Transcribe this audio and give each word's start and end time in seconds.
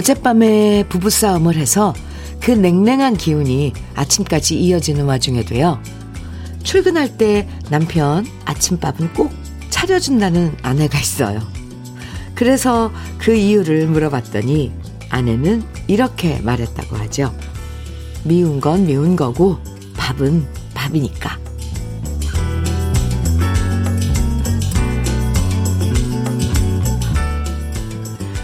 어젯밤에 0.00 0.84
부부싸움을 0.88 1.56
해서 1.56 1.92
그 2.40 2.52
냉랭한 2.52 3.18
기운이 3.18 3.74
아침까지 3.94 4.58
이어지는 4.58 5.04
와중에도요. 5.04 5.78
출근할 6.62 7.18
때 7.18 7.46
남편 7.68 8.24
아침밥은 8.46 9.12
꼭 9.12 9.30
차려준다는 9.68 10.56
아내가 10.62 10.98
있어요. 10.98 11.42
그래서 12.34 12.90
그 13.18 13.34
이유를 13.34 13.88
물어봤더니 13.88 14.72
아내는 15.10 15.64
이렇게 15.86 16.40
말했다고 16.40 16.96
하죠. 16.96 17.34
미운 18.24 18.58
건 18.58 18.86
미운 18.86 19.16
거고 19.16 19.58
밥은 19.98 20.46
밥이니까. 20.72 21.38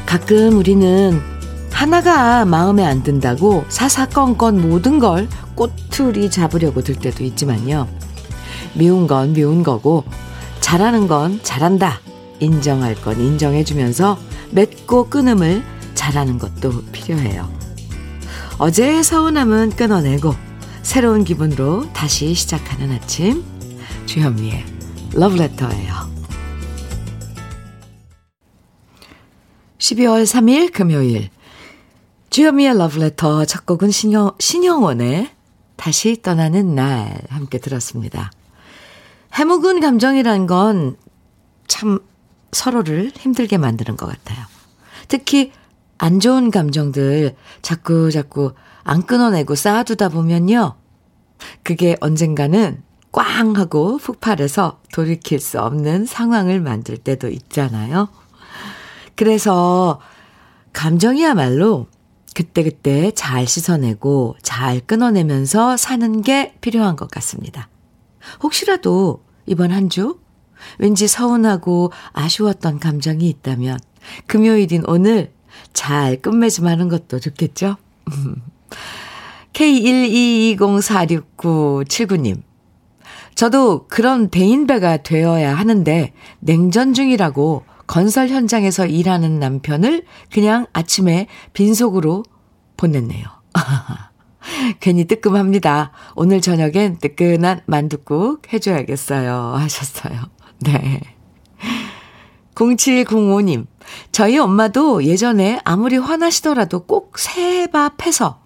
가끔 0.05 0.59
우리는 0.59 1.36
하나가 1.77 2.47
마음에 2.47 2.87
안 2.87 3.03
든다고 3.03 3.67
사사건건 3.69 4.63
모든 4.63 4.99
걸 4.99 5.29
꼬투리 5.55 6.31
잡으려고 6.31 6.81
들 6.81 6.95
때도 6.95 7.23
있지만요. 7.23 7.87
미운 8.73 9.07
건 9.07 9.35
미운 9.35 9.63
거고 9.63 10.03
잘하는 10.61 11.07
건 11.07 11.39
잘한다. 11.43 12.01
인정할 12.41 12.95
건 12.95 13.21
인정해주면서 13.21 14.19
맺고 14.53 15.11
끊음을 15.11 15.63
잘하는 15.95 16.39
것도 16.39 16.83
필요해요. 16.93 17.47
어제의 18.57 19.05
서운함은 19.05 19.73
끊어내고 19.77 20.35
새로운 20.81 21.25
기분으로 21.25 21.93
다시 21.93 22.33
시작하는 22.33 22.91
아침 22.91 23.45
주현미의 24.07 24.65
러브레터예요. 25.13 25.95
12월 29.77 30.25
3일 30.25 30.73
금요일 30.73 31.36
주현미의 32.37 32.77
러브레터 32.77 33.47
첫 33.47 33.65
곡은 33.65 33.91
신영, 33.91 34.33
신영원의 34.39 35.31
다시 35.77 36.21
떠나는 36.21 36.75
날 36.75 37.19
함께 37.31 37.57
들었습니다. 37.57 38.31
해묵은 39.33 39.81
감정이란 39.81 40.47
건 40.47 40.97
참 41.67 41.99
서로를 42.53 43.11
힘들게 43.17 43.57
만드는 43.57 43.97
것 43.97 44.05
같아요. 44.05 44.45
특히 45.09 45.53
안 45.97 46.21
좋은 46.21 46.51
감정들 46.51 47.35
자꾸 47.63 48.11
자꾸 48.11 48.53
안 48.85 49.07
끊어내고 49.07 49.55
쌓아두다 49.55 50.11
보면요. 50.11 50.75
그게 51.63 51.97
언젠가는 52.01 52.83
꽝 53.13 53.57
하고 53.57 53.97
폭발해서 53.97 54.83
돌이킬 54.93 55.41
수 55.41 55.59
없는 55.59 56.05
상황을 56.05 56.61
만들 56.61 56.99
때도 56.99 57.29
있잖아요. 57.29 58.11
그래서 59.15 60.03
감정이야말로 60.75 61.87
그때그때 62.37 63.11
잘 63.13 63.47
씻어내고 63.47 64.37
잘 64.43 64.81
끊어내면서 64.81 65.79
사는 65.79 66.21
게 66.21 66.53
필요한 66.61 66.95
것 66.95 67.11
같습니다. 67.11 67.71
혹시라도 68.43 69.25
이번 69.47 69.73
한 69.73 69.89
주 69.89 70.19
왠지 70.79 71.09
서운하고 71.09 71.93
아쉬웠던 72.13 72.79
감정이 72.79 73.27
있다면 73.29 73.79
금요일인 74.27 74.83
오늘 74.87 75.33
잘 75.73 76.21
끝맺음하는 76.21 76.91
것도 76.91 77.21
좋겠죠? 77.21 77.77
K122046979님. 79.55 82.43
저도 83.35 83.87
그런 83.89 84.29
대인배가 84.29 84.99
되어야 84.99 85.55
하는데 85.55 86.13
냉전 86.41 86.93
중이라고 86.93 87.65
건설 87.87 88.29
현장에서 88.29 88.87
일하는 88.87 89.39
남편을 89.39 90.05
그냥 90.33 90.67
아침에 90.73 91.29
빈속으로 91.53 92.25
보냈네요. 92.77 93.25
괜히 94.81 95.05
뜨끔합니다. 95.05 95.93
오늘 96.15 96.41
저녁엔 96.41 96.99
뜨끈한 96.99 97.63
만둣국 97.67 98.53
해줘야겠어요. 98.53 99.55
하셨어요. 99.57 100.23
네. 100.61 101.01
0705님, 102.55 103.67
저희 104.13 104.39
엄마도 104.39 105.05
예전에 105.05 105.61
아무리 105.65 105.97
화나시더라도 105.99 106.87
꼭 106.87 107.19
새밥 107.19 108.07
해서 108.07 108.41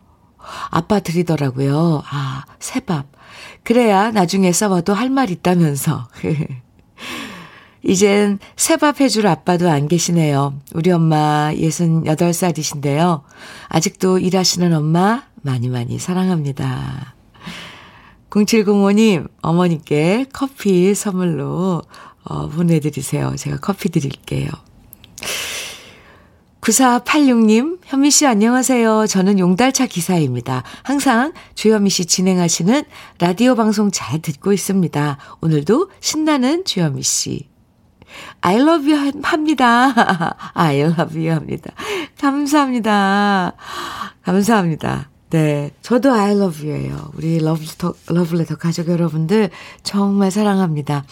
아빠 0.70 0.98
드리더라고요. 1.00 2.02
아, 2.10 2.44
새밥. 2.58 3.06
그래야 3.62 4.10
나중에 4.10 4.50
싸워도 4.52 4.94
할 4.94 5.10
말 5.10 5.30
있다면서. 5.30 6.08
이젠 7.82 8.38
새밥 8.56 9.00
해줄 9.00 9.26
아빠도 9.26 9.70
안 9.70 9.88
계시네요. 9.88 10.54
우리 10.74 10.90
엄마 10.90 11.50
68살이신데요. 11.54 13.22
아직도 13.68 14.18
일하시는 14.18 14.72
엄마 14.74 15.24
많이 15.42 15.68
많이 15.68 15.98
사랑합니다. 15.98 17.14
0705님, 18.30 19.28
어머니께 19.42 20.26
커피 20.32 20.94
선물로 20.94 21.82
어, 22.24 22.48
보내드리세요. 22.48 23.34
제가 23.36 23.58
커피 23.58 23.88
드릴게요. 23.88 24.48
9486님, 26.60 27.78
현미 27.84 28.10
씨 28.10 28.26
안녕하세요. 28.26 29.06
저는 29.06 29.38
용달차 29.38 29.86
기사입니다. 29.86 30.62
항상 30.82 31.32
주현미 31.54 31.88
씨 31.90 32.04
진행하시는 32.04 32.84
라디오 33.18 33.54
방송 33.56 33.90
잘 33.90 34.20
듣고 34.20 34.52
있습니다. 34.52 35.16
오늘도 35.40 35.90
신나는 36.00 36.64
주현미 36.64 37.02
씨. 37.02 37.49
I 38.40 38.56
love 38.56 38.90
you 38.90 39.12
합니다. 39.22 39.92
I 40.54 40.80
love 40.80 41.18
you 41.18 41.30
합니다. 41.30 41.72
감사합니다. 42.18 43.54
감사합니다. 44.22 45.10
네. 45.30 45.70
저도 45.80 46.12
I 46.12 46.32
love 46.32 46.68
you예요. 46.68 47.12
우리 47.14 47.38
러브레터, 47.38 47.94
러브레터 48.08 48.56
가족 48.56 48.88
여러분들 48.88 49.50
정말 49.84 50.32
사랑합니다. 50.32 51.04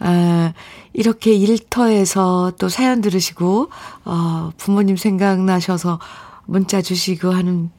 아, 0.00 0.54
이렇게 0.94 1.34
일터에서 1.34 2.52
또 2.58 2.70
사연 2.70 3.02
들으시고, 3.02 3.68
어, 4.06 4.50
부모님 4.56 4.96
생각나셔서 4.96 6.00
문자 6.46 6.80
주시고 6.80 7.30
하는, 7.30 7.70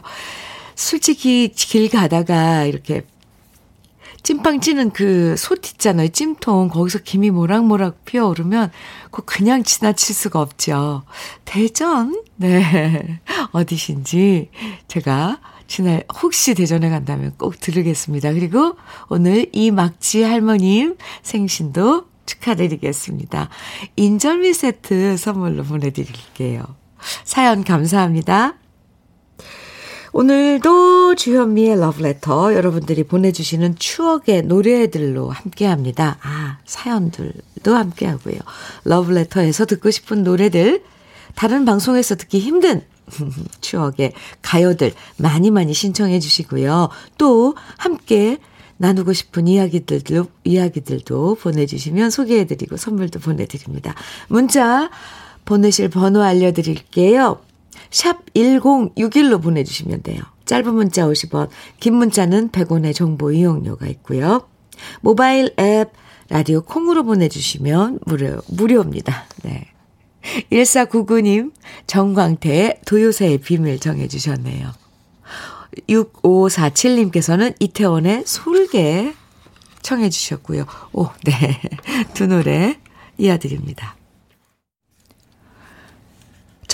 솔직히 0.75 1.49
길 1.55 1.89
가다가 1.89 2.65
이렇게 2.65 3.07
찐빵 4.25 4.61
찌는 4.61 4.91
그 4.91 5.35
솥 5.37 5.67
있잖아요. 5.73 6.09
찜통. 6.09 6.69
거기서 6.69 7.01
김이 7.01 7.31
모락모락 7.31 8.05
피어오르면 8.05 8.71
그 9.11 9.23
그냥 9.25 9.63
지나칠 9.63 10.15
수가 10.15 10.41
없죠. 10.41 11.03
대전? 11.45 12.23
네. 12.37 13.21
어디신지 13.53 14.49
제가 14.89 15.41
지날 15.67 16.05
혹시 16.23 16.55
대전에 16.55 16.89
간다면 16.89 17.35
꼭 17.39 17.61
들으겠습니다. 17.61 18.33
그리고 18.33 18.77
오늘 19.09 19.47
이 19.53 19.71
막지 19.71 20.23
할머님 20.23 20.97
생신도 21.23 22.07
축하드리겠습니다. 22.27 23.51
인절미 23.97 24.55
세트 24.55 25.17
선물로 25.19 25.65
보내드릴게요. 25.65 26.63
사연 27.25 27.65
감사합니다. 27.65 28.55
오늘도 30.17 31.17
주현미의 31.17 31.81
러브레터 31.81 32.55
여러분들이 32.55 33.03
보내주시는 33.03 33.75
추억의 33.75 34.43
노래들로 34.43 35.29
함께 35.29 35.67
합니다. 35.67 36.19
아, 36.23 36.59
사연들도 36.65 37.75
함께 37.75 38.07
하고요. 38.07 38.37
러브레터에서 38.85 39.67
듣고 39.67 39.91
싶은 39.91 40.23
노래들, 40.23 40.85
다른 41.35 41.65
방송에서 41.65 42.15
듣기 42.15 42.39
힘든 42.39 42.83
추억의 43.61 44.13
가요들 44.41 44.93
많이 45.17 45.51
많이 45.51 45.75
신청해 45.75 46.21
주시고요. 46.21 46.91
또 47.19 47.57
함께 47.77 48.39
나누고 48.77 49.15
싶은 49.15 49.49
이야기들도, 49.49 50.29
이야기들도 50.45 51.35
보내주시면 51.41 52.11
소개해드리고 52.11 52.77
선물도 52.77 53.19
보내드립니다. 53.19 53.97
문자 54.29 54.91
보내실 55.45 55.89
번호 55.89 56.23
알려드릴게요. 56.23 57.41
샵 57.95 58.27
1061로 58.35 59.41
보내주시면 59.41 60.03
돼요. 60.03 60.21
짧은 60.47 60.75
문자 60.75 61.07
50원, 61.07 61.49
긴 61.79 61.95
문자는 61.95 62.51
100원의 62.51 62.93
정보 62.93 63.31
이용료가 63.31 63.87
있고요. 63.87 64.49
모바일 65.01 65.55
앱, 65.61 65.93
라디오 66.29 66.63
콩으로 66.63 67.05
보내주시면 67.05 68.01
무료, 68.05 68.41
무료입니다. 68.49 69.27
네. 69.45 69.69
1499님, 70.51 71.53
정광태의 71.87 72.81
도요새의 72.85 73.39
비밀 73.39 73.79
정해주셨네요. 73.79 74.73
6547님께서는 75.89 77.55
이태원의 77.61 78.25
솔개 78.27 79.15
청해주셨고요. 79.83 80.67
오, 80.95 81.11
네. 81.23 81.61
두 82.13 82.27
노래 82.27 82.77
이어드립니다. 83.19 83.95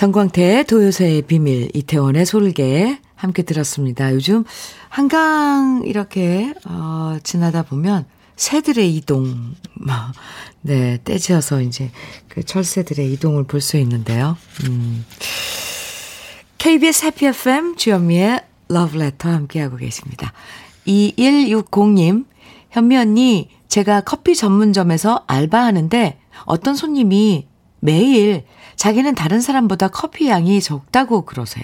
정광태의 0.01 0.63
도요새의 0.63 1.21
비밀, 1.21 1.69
이태원의 1.75 2.25
솔개 2.25 2.97
함께 3.13 3.43
들었습니다. 3.43 4.11
요즘 4.15 4.45
한강 4.89 5.83
이렇게, 5.85 6.55
어, 6.65 7.17
지나다 7.21 7.61
보면 7.61 8.05
새들의 8.35 8.95
이동, 8.95 9.53
네, 10.61 10.97
떼지어서 11.03 11.61
이제 11.61 11.91
그 12.29 12.43
철새들의 12.43 13.13
이동을 13.13 13.43
볼 13.43 13.61
수 13.61 13.77
있는데요. 13.77 14.37
음. 14.63 15.05
KBS 16.57 17.05
해피 17.05 17.27
FM 17.27 17.75
주현미의 17.75 18.41
러브레터 18.69 19.29
함께하고 19.29 19.77
계십니다. 19.77 20.33
2160님, 20.87 22.25
현미 22.71 22.97
언니, 22.97 23.49
제가 23.67 24.01
커피 24.01 24.35
전문점에서 24.35 25.25
알바하는데 25.27 26.19
어떤 26.45 26.73
손님이 26.73 27.45
매일 27.81 28.45
자기는 28.81 29.13
다른 29.13 29.41
사람보다 29.41 29.89
커피 29.89 30.27
양이 30.27 30.59
적다고 30.59 31.21
그러세요. 31.21 31.63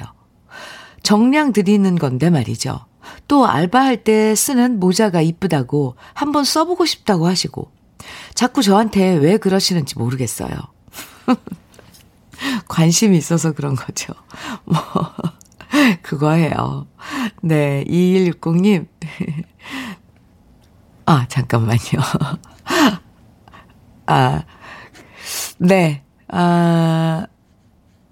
정량 1.01 1.51
드리는 1.51 1.95
건데 1.95 2.29
말이죠. 2.29 2.85
또 3.27 3.47
알바할 3.47 4.03
때 4.03 4.35
쓰는 4.35 4.79
모자가 4.79 5.21
이쁘다고 5.21 5.95
한번 6.13 6.43
써보고 6.43 6.85
싶다고 6.85 7.25
하시고 7.25 7.71
자꾸 8.35 8.61
저한테 8.61 9.15
왜 9.15 9.37
그러시는지 9.37 9.97
모르겠어요. 9.97 10.51
관심이 12.69 13.17
있어서 13.17 13.53
그런 13.53 13.75
거죠. 13.75 14.13
뭐, 14.65 14.77
그거예요. 16.03 16.85
네, 17.41 17.83
2160님. 17.85 18.85
아, 21.07 21.25
잠깐만요. 21.27 21.79
아, 24.05 24.43
네. 25.57 26.03
아, 26.29 27.27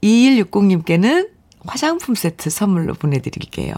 2160님께는 0.04 1.30
화장품 1.66 2.16
세트 2.16 2.50
선물로 2.50 2.94
보내드릴게요. 2.94 3.74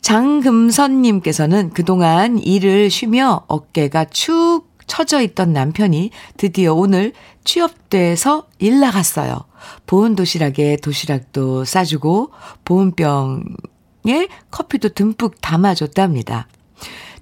장금선님께서는 0.00 1.70
그동안 1.70 2.38
일을 2.38 2.90
쉬며 2.90 3.44
어깨가 3.46 4.06
축 4.06 4.72
처져 4.86 5.22
있던 5.22 5.52
남편이 5.52 6.10
드디어 6.36 6.74
오늘 6.74 7.12
취업돼서 7.44 8.46
일 8.58 8.80
나갔어요. 8.80 9.44
보온 9.86 10.16
도시락에 10.16 10.76
도시락도 10.76 11.64
싸주고 11.64 12.30
보온병에 12.64 14.28
커피도 14.50 14.90
듬뿍 14.90 15.40
담아줬답니다. 15.40 16.48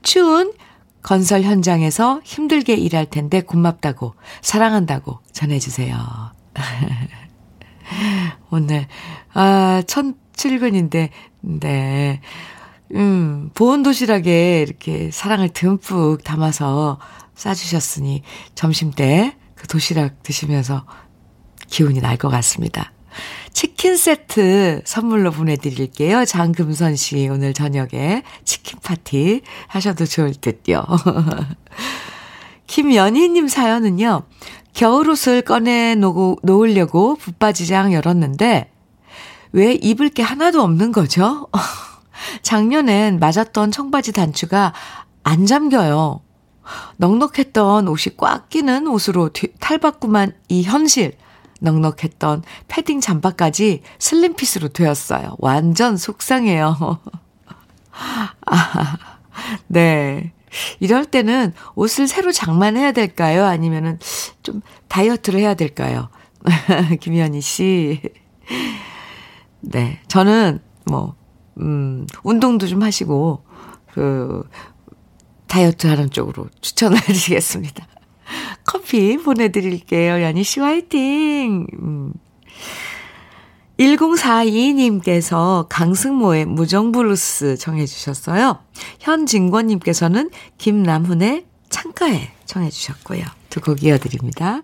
추운 0.02 0.52
건설 1.02 1.42
현장에서 1.42 2.20
힘들게 2.24 2.74
일할 2.74 3.06
텐데 3.06 3.40
고맙다고 3.40 4.14
사랑한다고 4.42 5.20
전해주세요. 5.32 5.96
오늘 8.50 8.86
아, 9.32 9.82
첫 9.86 10.14
출근인데 10.34 11.10
네. 11.40 12.20
음, 12.94 13.50
보온 13.54 13.82
도시락에 13.82 14.62
이렇게 14.62 15.10
사랑을 15.12 15.48
듬뿍 15.50 16.24
담아서 16.24 16.98
싸주셨으니 17.34 18.22
점심 18.54 18.90
때 18.90 19.40
그 19.60 19.66
도시락 19.66 20.22
드시면서 20.22 20.86
기운이 21.68 22.00
날 22.00 22.16
것 22.16 22.28
같습니다. 22.30 22.92
치킨 23.52 23.96
세트 23.96 24.82
선물로 24.84 25.30
보내드릴게요. 25.30 26.24
장금선 26.24 26.96
씨 26.96 27.28
오늘 27.28 27.52
저녁에 27.52 28.22
치킨 28.44 28.78
파티 28.82 29.42
하셔도 29.68 30.06
좋을 30.06 30.34
듯요. 30.34 30.84
김연희님 32.66 33.48
사연은요. 33.48 34.22
겨울옷을 34.72 35.42
꺼내 35.42 35.96
놓으려고 35.96 37.16
붙바지장 37.16 37.92
열었는데 37.92 38.70
왜 39.52 39.74
입을 39.74 40.10
게 40.10 40.22
하나도 40.22 40.62
없는 40.62 40.92
거죠? 40.92 41.48
작년엔 42.42 43.18
맞았던 43.18 43.72
청바지 43.72 44.12
단추가 44.12 44.72
안 45.24 45.46
잠겨요. 45.46 46.20
넉넉했던 46.98 47.88
옷이 47.88 48.16
꽉 48.16 48.48
끼는 48.48 48.86
옷으로 48.86 49.30
탈바꿈한 49.58 50.34
이 50.48 50.62
현실. 50.62 51.16
넉넉했던 51.60 52.42
패딩 52.68 53.00
잠바까지 53.00 53.82
슬림핏으로 53.98 54.68
되었어요. 54.68 55.36
완전 55.38 55.96
속상해요. 55.96 56.98
아, 58.46 58.98
네. 59.66 60.32
이럴 60.80 61.04
때는 61.04 61.52
옷을 61.74 62.08
새로 62.08 62.32
장만해야 62.32 62.92
될까요? 62.92 63.44
아니면은 63.44 63.98
좀 64.42 64.62
다이어트를 64.88 65.40
해야 65.40 65.54
될까요? 65.54 66.08
김현희 67.00 67.40
씨. 67.40 68.00
네. 69.60 70.00
저는 70.08 70.60
뭐, 70.84 71.14
음, 71.60 72.06
운동도 72.24 72.66
좀 72.66 72.82
하시고, 72.82 73.44
그, 73.92 74.48
다이어트 75.46 75.86
하는 75.86 76.10
쪽으로 76.10 76.48
추천을 76.60 76.98
드리겠습니다. 77.02 77.86
커피 78.64 79.16
보내드릴게요. 79.18 80.22
연희 80.22 80.42
씨 80.44 80.60
화이팅! 80.60 81.66
음. 81.82 82.12
1042님께서 83.78 85.66
강승모의 85.70 86.44
무정블루스 86.46 87.56
정해주셨어요. 87.56 88.58
현진권님께서는 89.00 90.30
김남훈의 90.58 91.46
창가에 91.70 92.30
정해주셨고요. 92.44 93.24
두 93.48 93.60
곡 93.60 93.82
이어드립니다. 93.82 94.62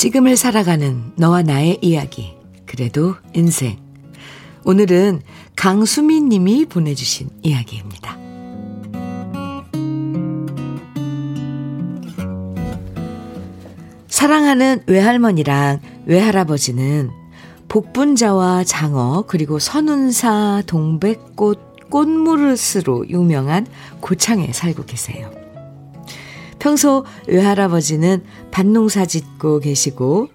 지금을 0.00 0.34
살아가는 0.34 1.12
너와 1.16 1.42
나의 1.42 1.76
이야기. 1.82 2.34
그래도 2.64 3.16
인생. 3.34 3.76
오늘은 4.64 5.20
강수민 5.56 6.30
님이 6.30 6.64
보내주신 6.64 7.28
이야기입니다. 7.42 8.16
사랑하는 14.08 14.84
외할머니랑 14.86 15.80
외할아버지는 16.06 17.10
복분자와 17.68 18.64
장어 18.64 19.26
그리고 19.28 19.58
선운사 19.58 20.62
동백꽃 20.66 21.90
꽃무릇으로 21.90 23.06
유명한 23.10 23.66
고창에 24.00 24.50
살고 24.50 24.86
계세요. 24.86 25.39
평소 26.60 27.04
외할아버지는 27.26 28.22
밭농사 28.52 29.06
짓고 29.06 29.60
계시고 29.60 30.28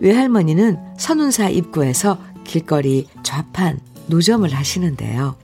외할머니는 0.00 0.78
선운사 0.98 1.50
입구에서 1.50 2.18
길거리 2.44 3.06
좌판 3.22 3.78
노점을 4.06 4.48
하시는데요. 4.52 5.36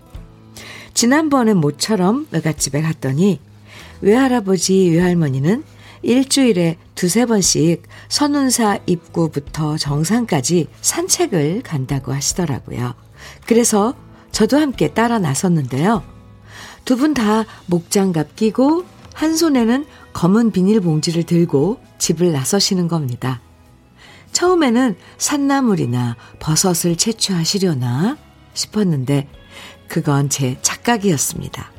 지난번에 0.95 1.55
모처럼 1.55 2.27
외갓집에 2.31 2.81
갔더니 2.83 3.39
외할아버지 4.01 4.89
외할머니는 4.91 5.63
일주일에 6.03 6.77
두세 6.95 7.27
번씩 7.27 7.83
선운사 8.09 8.79
입구부터 8.87 9.77
정상까지 9.77 10.69
산책을 10.81 11.63
간다고 11.63 12.13
하시더라고요. 12.13 12.95
그래서 13.47 13.95
저도 14.33 14.59
함께 14.59 14.89
따라 14.89 15.19
나섰는데요. 15.19 16.03
두 16.85 16.97
분 16.97 17.15
다 17.15 17.45
목장갑 17.67 18.37
끼고 18.37 18.85
한 19.15 19.37
손에는 19.37 19.87
검은 20.15 20.53
비닐봉지를 20.53 21.25
들고 21.25 21.81
집을 21.99 22.33
나서시는 22.33 22.89
겁니다. 22.89 23.43
처음에는 24.33 24.97
산나물이나 25.19 26.17
버섯을 26.41 26.97
채취하시려나 26.97 28.17
싶었는데 28.55 29.29
그건 29.87 30.31
제 30.31 30.57
착각이었습니다. 30.63 31.71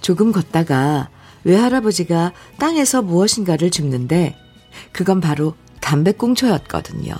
조금 0.00 0.32
걷다가 0.32 1.10
외할아버지가 1.44 2.32
땅에서 2.58 3.02
무엇인가를 3.02 3.70
줍는데 3.70 4.36
그건 4.92 5.20
바로 5.20 5.54
담배꽁초였거든요. 5.80 7.14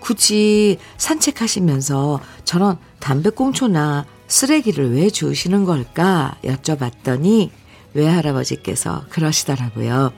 굳이 0.00 0.78
산책하시면서 0.96 2.20
저런 2.44 2.78
담배꽁초나 2.98 4.06
쓰레기를 4.26 4.94
왜 4.94 5.10
주시는 5.10 5.64
걸까 5.64 6.36
여쭤봤더니 6.44 7.50
외할아버지께서 7.94 9.04
그러시더라고요. 9.10 10.12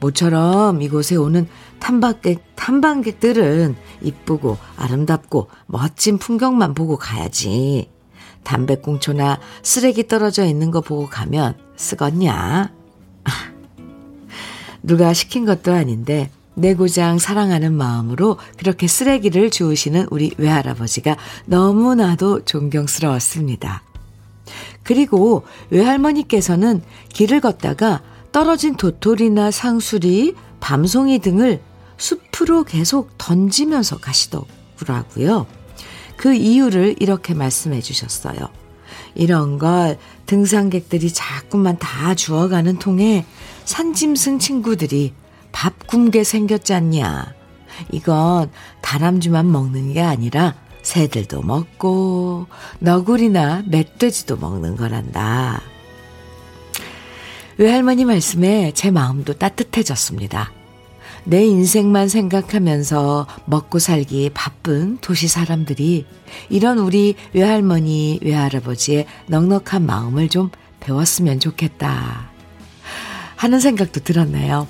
모처럼 0.00 0.82
이곳에 0.82 1.16
오는 1.16 1.48
탐방객, 1.78 2.56
탐방객들은 2.56 3.76
이쁘고 4.02 4.58
아름답고 4.76 5.48
멋진 5.66 6.18
풍경만 6.18 6.74
보고 6.74 6.96
가야지. 6.96 7.90
담배꽁초나 8.42 9.40
쓰레기 9.62 10.06
떨어져 10.06 10.44
있는 10.44 10.70
거 10.70 10.80
보고 10.80 11.06
가면 11.08 11.56
쓰겄냐? 11.76 12.70
누가 14.82 15.12
시킨 15.14 15.46
것도 15.46 15.72
아닌데 15.72 16.30
내 16.54 16.74
고장 16.74 17.18
사랑하는 17.18 17.72
마음으로 17.72 18.38
그렇게 18.58 18.86
쓰레기를 18.86 19.50
주우시는 19.50 20.08
우리 20.10 20.32
외할아버지가 20.38 21.16
너무나도 21.46 22.44
존경스러웠습니다. 22.44 23.82
그리고 24.84 25.42
외할머니께서는 25.70 26.82
길을 27.12 27.40
걷다가 27.40 28.02
떨어진 28.30 28.76
도토리나 28.76 29.50
상수리, 29.50 30.34
밤송이 30.60 31.18
등을 31.18 31.60
숲으로 31.96 32.64
계속 32.64 33.16
던지면서 33.18 33.98
가시더라고요. 33.98 35.46
그 36.16 36.34
이유를 36.34 36.96
이렇게 37.00 37.34
말씀해 37.34 37.80
주셨어요. 37.80 38.36
이런 39.14 39.58
걸 39.58 39.98
등산객들이 40.26 41.12
자꾸만 41.12 41.78
다 41.78 42.14
주워가는 42.14 42.78
통에 42.78 43.24
산짐승 43.64 44.38
친구들이 44.38 45.12
밥 45.52 45.86
굶게 45.86 46.24
생겼잖냐. 46.24 47.34
이건 47.92 48.50
다람쥐만 48.82 49.50
먹는 49.50 49.92
게 49.92 50.02
아니라 50.02 50.54
새들도 50.84 51.42
먹고 51.42 52.46
너구리나 52.78 53.64
멧돼지도 53.66 54.36
먹는 54.36 54.76
거란다. 54.76 55.60
외할머니 57.56 58.04
말씀에 58.04 58.72
제 58.74 58.90
마음도 58.90 59.32
따뜻해졌습니다. 59.32 60.52
내 61.24 61.44
인생만 61.44 62.08
생각하면서 62.08 63.26
먹고 63.46 63.78
살기 63.78 64.30
바쁜 64.34 64.98
도시 64.98 65.26
사람들이 65.26 66.04
이런 66.50 66.78
우리 66.78 67.14
외할머니, 67.32 68.20
외할아버지의 68.22 69.06
넉넉한 69.28 69.86
마음을 69.86 70.28
좀 70.28 70.50
배웠으면 70.80 71.40
좋겠다. 71.40 72.28
하는 73.36 73.58
생각도 73.58 74.00
들었네요. 74.00 74.68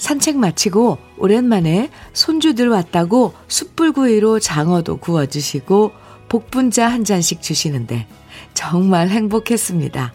산책 0.00 0.38
마치고 0.38 0.96
오랜만에 1.18 1.90
손주들 2.14 2.70
왔다고 2.70 3.34
숯불구이로 3.48 4.40
장어도 4.40 4.96
구워주시고 4.96 5.92
복분자 6.30 6.88
한 6.88 7.04
잔씩 7.04 7.42
주시는데 7.42 8.06
정말 8.54 9.10
행복했습니다. 9.10 10.14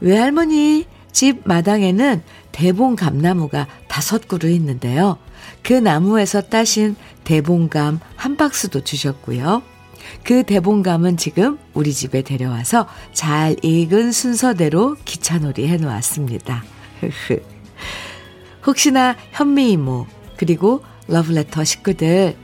외할머니 0.00 0.86
집 1.12 1.42
마당에는 1.44 2.22
대봉 2.50 2.96
감나무가 2.96 3.68
다섯 3.86 4.26
그루 4.26 4.48
있는데요. 4.50 5.18
그 5.62 5.72
나무에서 5.72 6.40
따신 6.42 6.96
대봉감 7.22 8.00
한 8.16 8.36
박스도 8.36 8.82
주셨고요. 8.82 9.62
그 10.24 10.42
대봉감은 10.42 11.16
지금 11.16 11.58
우리 11.74 11.92
집에 11.92 12.22
데려와서 12.22 12.88
잘 13.12 13.56
익은 13.62 14.10
순서대로 14.10 14.96
기차놀이 15.04 15.68
해놓았습니다. 15.68 16.64
혹시나 18.66 19.16
현미 19.32 19.72
이모, 19.72 20.06
그리고 20.36 20.82
러브레터 21.08 21.64
식구들 21.64 22.36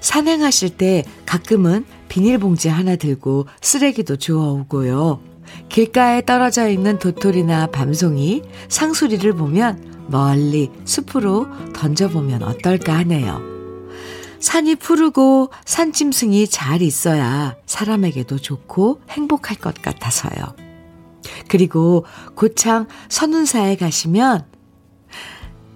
산행하실 0.00 0.76
때 0.76 1.04
가끔은 1.26 1.84
비닐봉지 2.08 2.68
하나 2.68 2.96
들고 2.96 3.46
쓰레기도 3.60 4.16
주워오고요. 4.16 5.20
길가에 5.68 6.24
떨어져 6.24 6.68
있는 6.68 6.98
도토리나 6.98 7.68
밤송이, 7.68 8.42
상수리를 8.68 9.32
보면 9.34 10.06
멀리 10.08 10.70
숲으로 10.84 11.46
던져보면 11.74 12.42
어떨까 12.42 12.98
하네요. 12.98 13.40
산이 14.40 14.76
푸르고 14.76 15.50
산짐승이 15.66 16.48
잘 16.48 16.82
있어야 16.82 17.56
사람에게도 17.66 18.38
좋고 18.38 19.02
행복할 19.10 19.56
것 19.56 19.74
같아서요. 19.82 20.56
그리고 21.48 22.06
고창 22.34 22.86
선운사에 23.08 23.76
가시면 23.76 24.49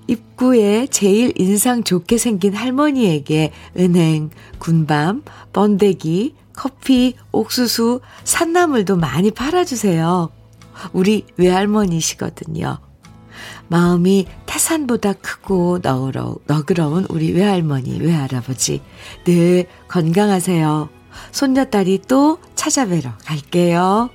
입구에 0.06 0.86
제일 0.88 1.32
인상 1.36 1.82
좋게 1.82 2.18
생긴 2.18 2.54
할머니에게 2.54 3.52
은행, 3.78 4.30
군밤, 4.58 5.22
번데기, 5.52 6.34
커피, 6.52 7.16
옥수수, 7.32 8.00
산나물도 8.24 8.96
많이 8.96 9.30
팔아주세요. 9.30 10.30
우리 10.92 11.24
외할머니시거든요. 11.36 12.78
마음이 13.68 14.26
태산보다 14.46 15.14
크고 15.14 15.80
너그러, 15.82 16.36
너그러운 16.46 17.06
우리 17.08 17.32
외할머니, 17.32 17.98
외할아버지. 18.00 18.82
늘 19.24 19.66
건강하세요. 19.88 20.88
손녀딸이 21.32 22.02
또 22.08 22.38
찾아뵈러 22.54 23.12
갈게요. 23.24 24.10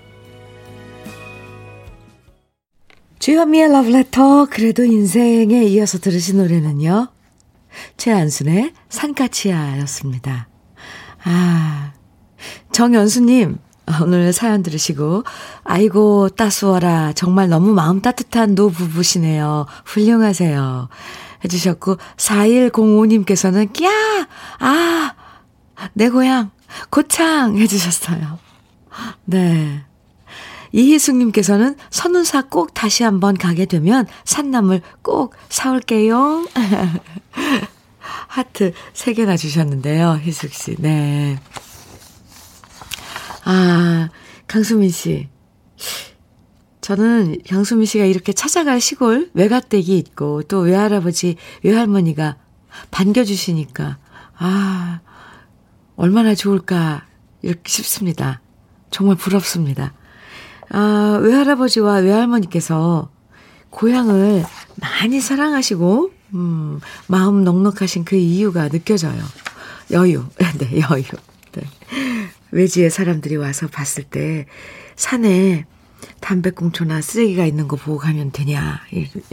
주현미의 3.19 3.71
러브레터, 3.73 4.47
그래도 4.49 4.85
인생에 4.85 5.63
이어서 5.65 5.99
들으신 5.99 6.37
노래는요. 6.37 7.09
최안순의 7.97 8.73
산까치야였습니다. 8.87 10.47
아, 11.25 11.91
정연수님, 12.71 13.57
오늘 14.01 14.31
사연 14.31 14.63
들으시고, 14.63 15.23
아이고, 15.65 16.29
따스워라. 16.29 17.11
정말 17.11 17.49
너무 17.49 17.73
마음 17.73 18.01
따뜻한 18.01 18.55
노부부시네요. 18.55 19.65
훌륭하세요. 19.85 20.87
해주셨고, 21.43 21.97
4105님께서는, 22.15 23.73
끼야! 23.73 23.89
아! 24.59 25.13
내 25.93 26.09
고향, 26.09 26.51
고창! 26.89 27.57
해주셨어요. 27.57 28.39
네. 29.25 29.88
이희숙님께서는 30.71 31.75
선운사 31.89 32.43
꼭 32.43 32.73
다시 32.73 33.03
한번 33.03 33.37
가게 33.37 33.65
되면 33.65 34.05
산나물 34.25 34.81
꼭 35.01 35.35
사올게요. 35.49 36.47
하트 38.27 38.73
3개나 38.93 39.37
주셨는데요. 39.37 40.19
희숙 40.21 40.53
씨. 40.53 40.75
네. 40.79 41.39
아, 43.45 44.09
강수민 44.47 44.89
씨. 44.89 45.27
저는 46.81 47.39
강수민 47.47 47.85
씨가 47.85 48.05
이렇게 48.05 48.33
찾아갈 48.33 48.81
시골 48.81 49.29
외갓댁이 49.33 49.97
있고 49.99 50.43
또 50.43 50.59
외할아버지, 50.59 51.35
외할머니가 51.63 52.37
반겨주시니까, 52.91 53.97
아, 54.37 55.01
얼마나 55.95 56.33
좋을까, 56.33 57.05
이렇게 57.41 57.69
싶습니다. 57.69 58.41
정말 58.91 59.17
부럽습니다. 59.17 59.93
아, 60.71 61.19
외할아버지와 61.21 61.95
외할머니께서 61.95 63.09
고향을 63.69 64.43
많이 64.75 65.19
사랑하시고, 65.19 66.11
음, 66.33 66.79
마음 67.07 67.43
넉넉하신 67.43 68.05
그 68.05 68.15
이유가 68.15 68.69
느껴져요. 68.69 69.21
여유. 69.91 70.25
네, 70.59 70.81
여유. 70.81 71.03
네. 71.53 71.63
외지의 72.51 72.89
사람들이 72.89 73.35
와서 73.35 73.67
봤을 73.67 74.03
때 74.03 74.45
산에 74.95 75.65
담배꽁초나 76.19 77.01
쓰레기가 77.01 77.45
있는 77.45 77.67
거 77.67 77.75
보고 77.75 77.97
가면 77.97 78.31
되냐 78.31 78.81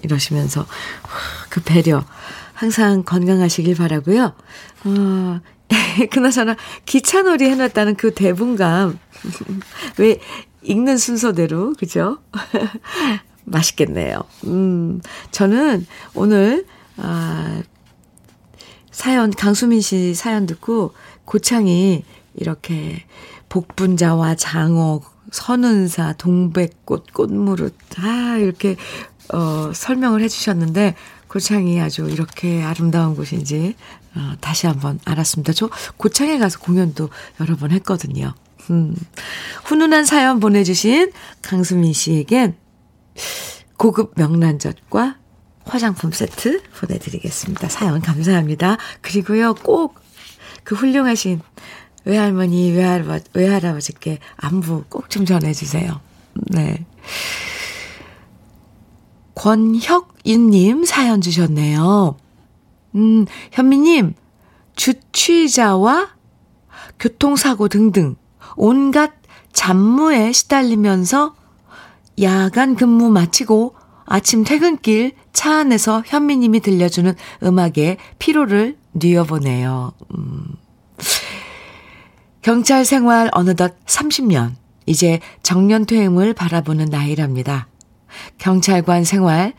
이러시면서 0.02 0.66
그 1.48 1.62
배려 1.62 2.04
항상 2.52 3.02
건강하시길 3.04 3.76
바라고요. 3.76 4.34
어, 4.84 5.40
그나저나 6.10 6.56
기차놀이 6.84 7.44
해놨다는 7.50 7.96
그 7.96 8.14
대분감 8.14 8.98
왜 9.98 10.20
읽는 10.66 10.98
순서대로 10.98 11.74
그죠? 11.78 12.18
맛있겠네요. 13.44 14.22
음, 14.44 15.00
저는 15.30 15.86
오늘 16.14 16.66
아, 16.96 17.62
사연 18.90 19.30
강수민 19.30 19.80
씨 19.80 20.14
사연 20.14 20.46
듣고 20.46 20.92
고창이 21.24 22.04
이렇게 22.34 23.04
복분자와 23.48 24.34
장어, 24.34 25.00
선운사, 25.30 26.14
동백꽃, 26.14 27.12
꽃무릇, 27.12 27.74
아, 27.98 28.36
이렇게, 28.38 28.76
어, 29.32 29.72
설명을 29.72 30.22
해 30.22 30.28
주셨는데, 30.28 30.94
고창이 31.28 31.80
아주 31.80 32.08
이렇게 32.08 32.62
아름다운 32.62 33.14
곳인지, 33.16 33.74
어, 34.14 34.34
다시 34.40 34.66
한번 34.66 34.98
알았습니다. 35.04 35.52
저 35.52 35.68
고창에 35.96 36.38
가서 36.38 36.58
공연도 36.58 37.08
여러 37.40 37.56
번 37.56 37.70
했거든요. 37.72 38.34
음, 38.70 38.94
훈훈한 39.64 40.04
사연 40.04 40.40
보내주신 40.40 41.12
강수민 41.42 41.92
씨에겐 41.92 42.56
고급 43.76 44.12
명란젓과 44.16 45.18
화장품 45.64 46.12
세트 46.12 46.62
보내드리겠습니다. 46.80 47.68
사연 47.68 48.00
감사합니다. 48.00 48.78
그리고요, 49.02 49.54
꼭 49.54 50.06
그 50.66 50.74
훌륭하신 50.74 51.40
외할머니, 52.04 52.72
외할아버, 52.72 53.20
외할아버지께 53.34 54.18
안부 54.36 54.84
꼭 54.88 55.08
좀 55.08 55.24
전해주세요. 55.24 56.00
네. 56.48 56.84
권혁윤님 59.36 60.84
사연 60.84 61.20
주셨네요. 61.20 62.16
음, 62.96 63.26
현미님, 63.52 64.14
주취자와 64.74 66.16
교통사고 66.98 67.68
등등 67.68 68.16
온갖 68.56 69.12
잡무에 69.52 70.32
시달리면서 70.32 71.34
야간 72.22 72.76
근무 72.76 73.10
마치고 73.10 73.74
아침 74.04 74.44
퇴근길 74.44 75.12
차 75.32 75.58
안에서 75.58 76.02
현미님이 76.06 76.60
들려주는 76.60 77.14
음악에 77.42 77.96
피로를 78.18 78.76
뉘어보네요. 78.92 79.92
음. 80.16 80.44
경찰 82.42 82.84
생활 82.84 83.28
어느덧 83.32 83.74
30년. 83.86 84.54
이제 84.86 85.18
정년퇴임을 85.42 86.32
바라보는 86.32 86.86
나이랍니다. 86.86 87.66
경찰관 88.38 89.04
생활 89.04 89.52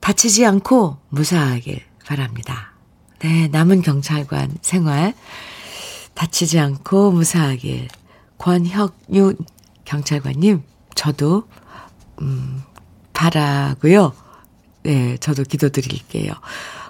다치지 0.00 0.46
않고 0.46 0.96
무사하길 1.08 1.82
바랍니다. 2.06 2.72
네, 3.18 3.48
남은 3.48 3.82
경찰관 3.82 4.56
생활 4.62 5.12
다치지 6.18 6.58
않고 6.58 7.12
무사하길. 7.12 7.86
권혁윤 8.38 9.36
경찰관님, 9.84 10.64
저도, 10.96 11.44
음, 12.20 12.62
바라고요 13.12 14.12
네, 14.82 15.16
저도 15.18 15.44
기도드릴게요. 15.44 16.32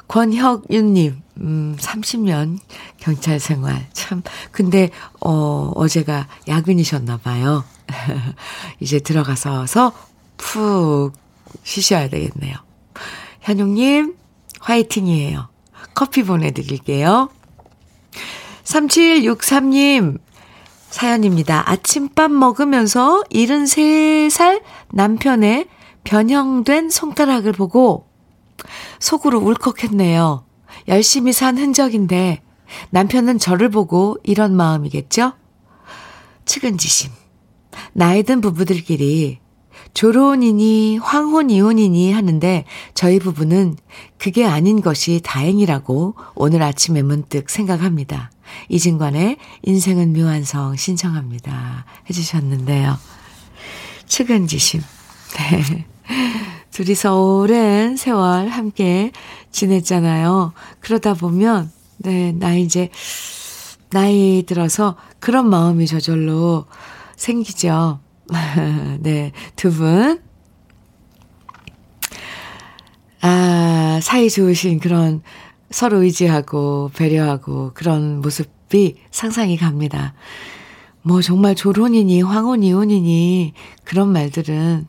권혁윤님, 0.09 1.23
음, 1.41 1.77
30년 1.79 2.59
경찰 2.97 3.39
생활. 3.39 3.87
참, 3.93 4.23
근데, 4.51 4.89
어, 5.21 5.73
어제가 5.75 6.27
야근이셨나봐요. 6.49 7.65
이제 8.81 8.99
들어가서 8.99 9.93
푹 10.39 11.13
쉬셔야 11.65 12.09
되겠네요. 12.09 12.57
현웅님, 13.43 14.17
화이팅이에요. 14.61 15.49
커피 15.95 16.23
보내드릴게요. 16.23 17.29
3763님, 18.69 20.19
사연입니다. 20.91 21.71
아침밥 21.71 22.31
먹으면서 22.31 23.23
73살 23.33 24.63
남편의 24.93 25.69
변형된 26.05 26.91
손가락을 26.91 27.53
보고 27.53 28.07
속으로 28.99 29.41
울컥했네요. 29.41 30.45
열심히 30.89 31.33
산 31.33 31.57
흔적인데 31.57 32.43
남편은 32.91 33.39
저를 33.39 33.71
보고 33.71 34.19
이런 34.23 34.55
마음이겠죠? 34.55 35.33
측은지심. 36.45 37.11
나이 37.95 38.23
든 38.23 38.43
부부들끼리 38.43 39.39
조론이니 39.95 40.99
황혼 40.99 41.49
이혼이니 41.49 42.13
하는데 42.13 42.65
저희 42.93 43.19
부부는 43.19 43.77
그게 44.19 44.45
아닌 44.45 44.83
것이 44.83 45.21
다행이라고 45.25 46.17
오늘 46.35 46.63
아침에 46.63 47.03
문득 47.03 47.49
생각합니다. 47.49 48.31
이진관의 48.69 49.37
인생은 49.63 50.13
묘한성 50.13 50.77
신청합니다. 50.77 51.85
해주셨는데요. 52.09 52.97
측은지심. 54.07 54.83
네. 55.37 55.87
둘이서 56.71 57.21
오랜 57.21 57.97
세월 57.97 58.49
함께 58.49 59.13
지냈잖아요. 59.51 60.53
그러다 60.81 61.15
보면, 61.15 61.71
네, 61.99 62.33
나 62.33 62.55
이제, 62.55 62.91
나이 63.91 64.45
들어서 64.47 64.97
그런 65.19 65.49
마음이 65.49 65.87
저절로 65.87 66.67
생기죠. 67.17 68.01
네, 69.01 69.33
두 69.57 69.73
분. 69.73 70.23
아, 73.21 73.99
사이 74.03 74.31
좋으신 74.31 74.79
그런 74.79 75.23
서로 75.71 76.03
의지하고 76.03 76.91
배려하고 76.95 77.73
그런 77.75 78.21
모습이 78.21 78.97
상상이 79.11 79.57
갑니다. 79.57 80.15
뭐 81.03 81.23
정말 81.23 81.55
조론이니 81.55 82.23
황혼 82.23 82.63
이혼이니 82.63 83.53
그런 83.85 84.13
말들은 84.13 84.87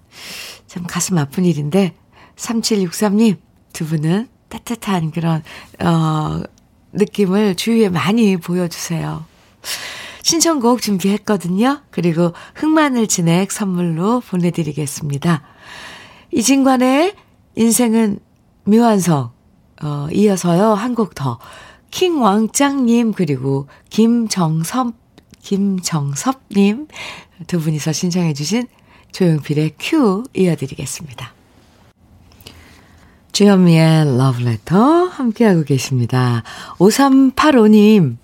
참 0.68 0.84
가슴 0.88 1.18
아픈 1.18 1.46
일인데 1.46 1.94
3763님 2.36 3.38
두 3.74 3.86
분은 3.86 4.28
따뜻한 4.50 5.12
그런 5.12 5.44
어 5.80 6.42
느낌을 6.92 7.56
주위에 7.56 7.90
많이 7.90 8.38
보여주세요. 8.38 9.26
신청곡 10.24 10.82
준비했거든요. 10.82 11.82
그리고 11.92 12.34
흑마늘 12.56 13.08
진액 13.08 13.52
선물로 13.52 14.22
보내드리겠습니다. 14.22 15.44
이진관의 16.32 17.16
인생은 17.56 18.20
묘한성 18.66 19.32
어, 19.82 20.08
이어서요, 20.12 20.74
한 20.74 20.96
곡 20.96 21.16
더. 21.16 21.40
킹왕짱님, 21.92 23.14
그리고 23.14 23.68
김정섭, 23.90 24.94
김정섭님 25.42 26.88
두 27.48 27.60
분이서 27.60 27.92
신청해주신 27.94 28.68
조용필의 29.12 29.74
큐 29.80 30.24
이어드리겠습니다. 30.36 31.34
주현미의 33.32 34.18
러브레터 34.18 35.06
함께하고 35.06 35.64
계십니다. 35.64 36.44
5385님 36.78 38.18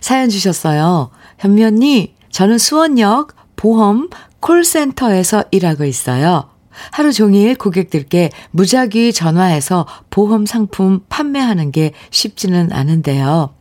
사연 0.00 0.28
주셨어요. 0.28 1.10
현미 1.38 1.64
언니, 1.64 2.14
저는 2.30 2.58
수원역 2.58 3.34
보험 3.56 4.10
콜센터에서 4.40 5.44
일하고 5.50 5.84
있어요. 5.84 6.50
하루 6.90 7.12
종일 7.12 7.54
고객들께 7.56 8.30
무작위 8.50 9.12
전화해서 9.12 9.86
보험 10.10 10.46
상품 10.46 11.00
판매하는 11.08 11.72
게 11.72 11.92
쉽지는 12.10 12.72
않은데요. 12.72 13.54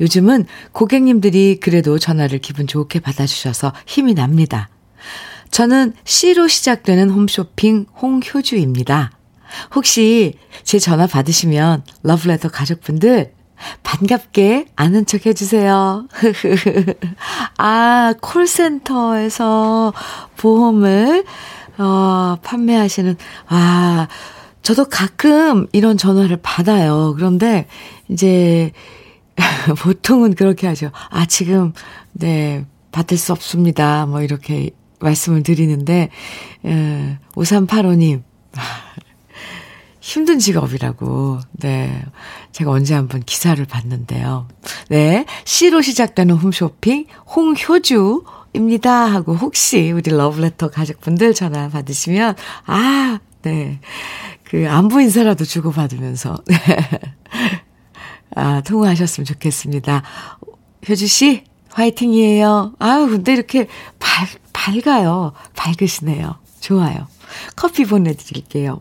요즘은 0.00 0.46
고객님들이 0.72 1.58
그래도 1.60 1.98
전화를 1.98 2.38
기분 2.38 2.66
좋게 2.66 3.00
받아주셔서 3.00 3.72
힘이 3.86 4.14
납니다. 4.14 4.68
저는 5.50 5.94
C로 6.04 6.48
시작되는 6.48 7.10
홈쇼핑 7.10 7.86
홍효주입니다. 8.00 9.12
혹시 9.74 10.34
제 10.62 10.78
전화 10.78 11.06
받으시면 11.06 11.84
러브레터 12.02 12.48
가족분들 12.48 13.32
반갑게 13.82 14.66
아는 14.76 15.06
척 15.06 15.26
해주세요. 15.26 16.06
아, 17.58 18.14
콜센터에서 18.20 19.92
보험을 20.36 21.24
어, 21.78 22.36
판매하시는, 22.42 23.16
아, 23.48 24.08
저도 24.62 24.86
가끔 24.86 25.66
이런 25.72 25.96
전화를 25.96 26.38
받아요. 26.42 27.14
그런데 27.16 27.66
이제 28.08 28.72
보통은 29.78 30.34
그렇게 30.34 30.66
하죠. 30.66 30.90
아, 31.10 31.26
지금, 31.26 31.72
네, 32.12 32.66
받을 32.90 33.16
수 33.16 33.32
없습니다. 33.32 34.06
뭐 34.06 34.22
이렇게 34.22 34.70
말씀을 35.00 35.42
드리는데, 35.42 36.10
에, 36.64 37.18
5385님, 37.34 38.22
힘든 40.00 40.38
직업이라고, 40.38 41.38
네. 41.52 42.02
제가 42.52 42.70
언제 42.70 42.94
한번 42.94 43.22
기사를 43.22 43.62
봤는데요. 43.64 44.48
네. 44.88 45.26
C로 45.44 45.82
시작되는 45.82 46.34
홈쇼핑, 46.34 47.06
홍효주, 47.36 48.24
입니다. 48.58 49.06
하고 49.06 49.34
혹시 49.34 49.90
우리 49.92 50.10
러브레터 50.10 50.70
가족분들 50.70 51.32
전화 51.32 51.68
받으시면, 51.68 52.34
아, 52.66 53.18
네. 53.42 53.80
그 54.44 54.68
안부 54.68 55.00
인사라도 55.00 55.44
주고 55.44 55.70
받으면서, 55.70 56.36
네. 56.46 56.56
아, 58.34 58.60
통화하셨으면 58.62 59.24
좋겠습니다. 59.24 60.02
효주 60.88 61.06
씨, 61.06 61.44
화이팅이에요. 61.70 62.74
아유, 62.78 63.08
근데 63.08 63.32
이렇게 63.32 63.68
밝, 63.98 64.28
밝아요. 64.52 65.32
밝으시네요. 65.54 66.36
좋아요. 66.60 67.06
커피 67.56 67.84
보내 67.84 68.14
드릴게요. 68.14 68.80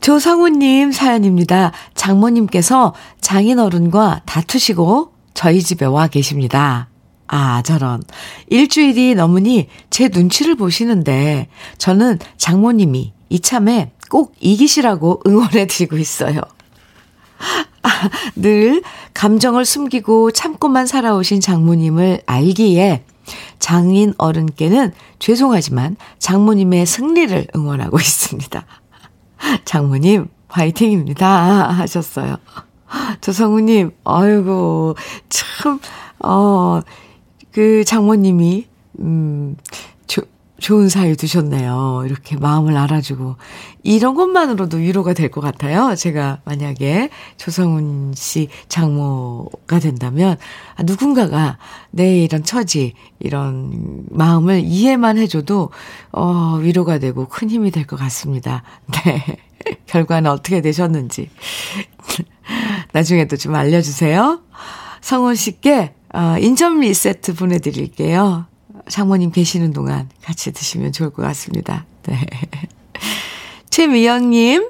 조성우님 0.00 0.92
사연입니다. 0.92 1.72
장모님께서 1.94 2.94
장인어른과 3.20 4.22
다투시고 4.24 5.12
저희 5.34 5.62
집에 5.62 5.84
와 5.84 6.06
계십니다. 6.06 6.88
아, 7.28 7.62
저런. 7.62 8.02
일주일이 8.48 9.14
넘으니 9.14 9.68
제 9.90 10.08
눈치를 10.08 10.54
보시는데 10.54 11.48
저는 11.78 12.18
장모님이 12.36 13.12
이참에 13.28 13.92
꼭 14.10 14.34
이기시라고 14.40 15.22
응원해 15.26 15.66
드리고 15.66 15.96
있어요. 15.96 16.40
아, 17.82 17.88
늘 18.36 18.82
감정을 19.14 19.64
숨기고 19.64 20.30
참고만 20.30 20.86
살아오신 20.86 21.40
장모님을 21.40 22.22
알기에 22.26 23.04
장인 23.58 24.14
어른께는 24.18 24.92
죄송하지만 25.18 25.96
장모님의 26.18 26.86
승리를 26.86 27.48
응원하고 27.54 27.98
있습니다. 27.98 28.64
장모님, 29.64 30.28
화이팅입니다. 30.48 31.70
하셨어요. 31.70 32.36
조성우님, 33.20 33.90
아이고, 34.04 34.96
참, 35.28 35.80
어, 36.20 36.80
그 37.56 37.84
장모님이, 37.86 38.66
음, 38.98 39.56
조, 40.06 40.20
좋은 40.60 40.90
사이 40.90 41.16
두셨네요. 41.16 42.02
이렇게 42.04 42.36
마음을 42.36 42.76
알아주고. 42.76 43.36
이런 43.82 44.14
것만으로도 44.14 44.76
위로가 44.76 45.14
될 45.14 45.30
것 45.30 45.40
같아요. 45.40 45.94
제가 45.94 46.40
만약에 46.44 47.08
조성훈 47.38 48.12
씨 48.14 48.48
장모가 48.68 49.78
된다면, 49.80 50.36
아, 50.74 50.82
누군가가 50.82 51.56
내 51.92 52.18
이런 52.24 52.44
처지, 52.44 52.92
이런 53.20 54.04
마음을 54.10 54.60
이해만 54.60 55.16
해줘도, 55.16 55.70
어, 56.12 56.58
위로가 56.60 56.98
되고 56.98 57.26
큰 57.26 57.48
힘이 57.48 57.70
될 57.70 57.86
것 57.86 57.96
같습니다. 57.98 58.64
네. 59.06 59.24
결과는 59.86 60.30
어떻게 60.30 60.60
되셨는지. 60.60 61.30
나중에도 62.92 63.38
좀 63.38 63.54
알려주세요. 63.54 64.42
성훈 65.00 65.34
씨께, 65.36 65.94
어, 66.16 66.38
인절미 66.38 66.94
세트 66.94 67.34
보내드릴게요. 67.34 68.46
장모님 68.88 69.32
계시는 69.32 69.74
동안 69.74 70.08
같이 70.22 70.50
드시면 70.50 70.92
좋을 70.92 71.10
것 71.10 71.20
같습니다. 71.20 71.84
네. 72.04 72.18
최미영님, 73.68 74.66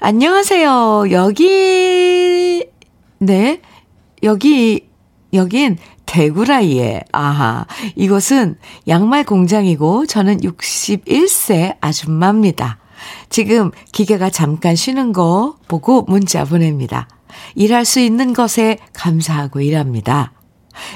안녕하세요. 0.00 1.10
여기, 1.10 2.66
네, 3.18 3.60
여기, 4.22 4.88
여긴 5.34 5.76
대구라이에, 6.06 7.02
아하, 7.12 7.66
이곳은 7.94 8.56
양말 8.88 9.24
공장이고 9.24 10.06
저는 10.06 10.40
61세 10.40 11.76
아줌마입니다. 11.82 12.78
지금 13.28 13.70
기계가 13.92 14.30
잠깐 14.30 14.76
쉬는 14.76 15.12
거 15.12 15.58
보고 15.68 16.04
문자 16.08 16.46
보냅니다. 16.46 17.06
일할 17.54 17.84
수 17.84 18.00
있는 18.00 18.32
것에 18.32 18.78
감사하고 18.94 19.60
일합니다. 19.60 20.32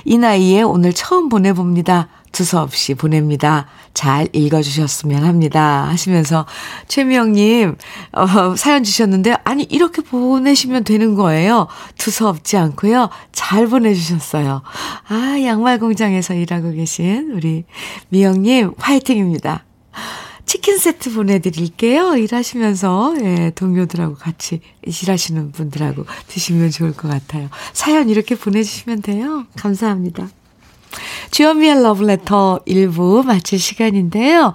이 0.04 0.18
나이에 0.18 0.62
오늘 0.62 0.92
처음 0.92 1.28
보내봅니다. 1.28 2.08
두서없이 2.32 2.94
보냅니다. 2.94 3.66
잘 3.94 4.26
읽어주셨으면 4.32 5.24
합니다. 5.24 5.86
하시면서 5.88 6.46
최미영님 6.88 7.76
어, 8.12 8.56
사연 8.56 8.82
주셨는데 8.82 9.36
아니 9.44 9.64
이렇게 9.64 10.02
보내시면 10.02 10.84
되는 10.84 11.14
거예요. 11.14 11.68
두서없지 11.98 12.56
않고요. 12.56 13.10
잘 13.32 13.66
보내주셨어요. 13.66 14.62
아 15.08 15.36
양말 15.42 15.78
공장에서 15.78 16.34
일하고 16.34 16.72
계신 16.72 17.32
우리 17.32 17.64
미영님 18.08 18.72
화이팅입니다. 18.78 19.64
치킨 20.46 20.78
세트 20.78 21.12
보내드릴게요. 21.14 22.16
일하시면서, 22.16 23.14
예, 23.22 23.52
동료들하고 23.54 24.16
같이 24.16 24.60
일하시는 24.82 25.52
분들하고 25.52 26.04
드시면 26.28 26.70
좋을 26.70 26.92
것 26.92 27.08
같아요. 27.08 27.48
사연 27.72 28.08
이렇게 28.08 28.34
보내주시면 28.34 29.02
돼요. 29.02 29.46
감사합니다. 29.56 30.28
주연미의 31.30 31.82
러브레터 31.82 32.60
1부 32.66 33.24
마칠 33.24 33.58
시간인데요. 33.58 34.54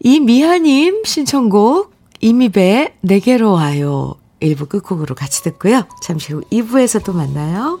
이미하님 0.00 1.04
신청곡 1.04 1.92
이미배 2.20 2.96
내게로 3.02 3.52
와요. 3.52 4.14
1부 4.40 4.68
끝곡으로 4.68 5.14
같이 5.14 5.42
듣고요. 5.42 5.84
잠시 6.02 6.32
후 6.32 6.42
2부에서 6.50 7.04
또 7.04 7.12
만나요. 7.12 7.80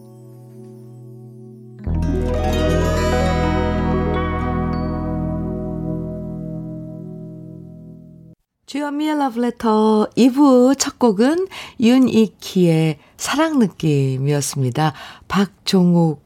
주현미의 8.81 9.11
Letter 9.11 10.09
2부 10.17 10.75
첫 10.75 10.97
곡은 10.97 11.47
윤이키의 11.79 12.97
사랑 13.15 13.59
느낌이었습니다. 13.59 14.93
박종욱 15.27 16.25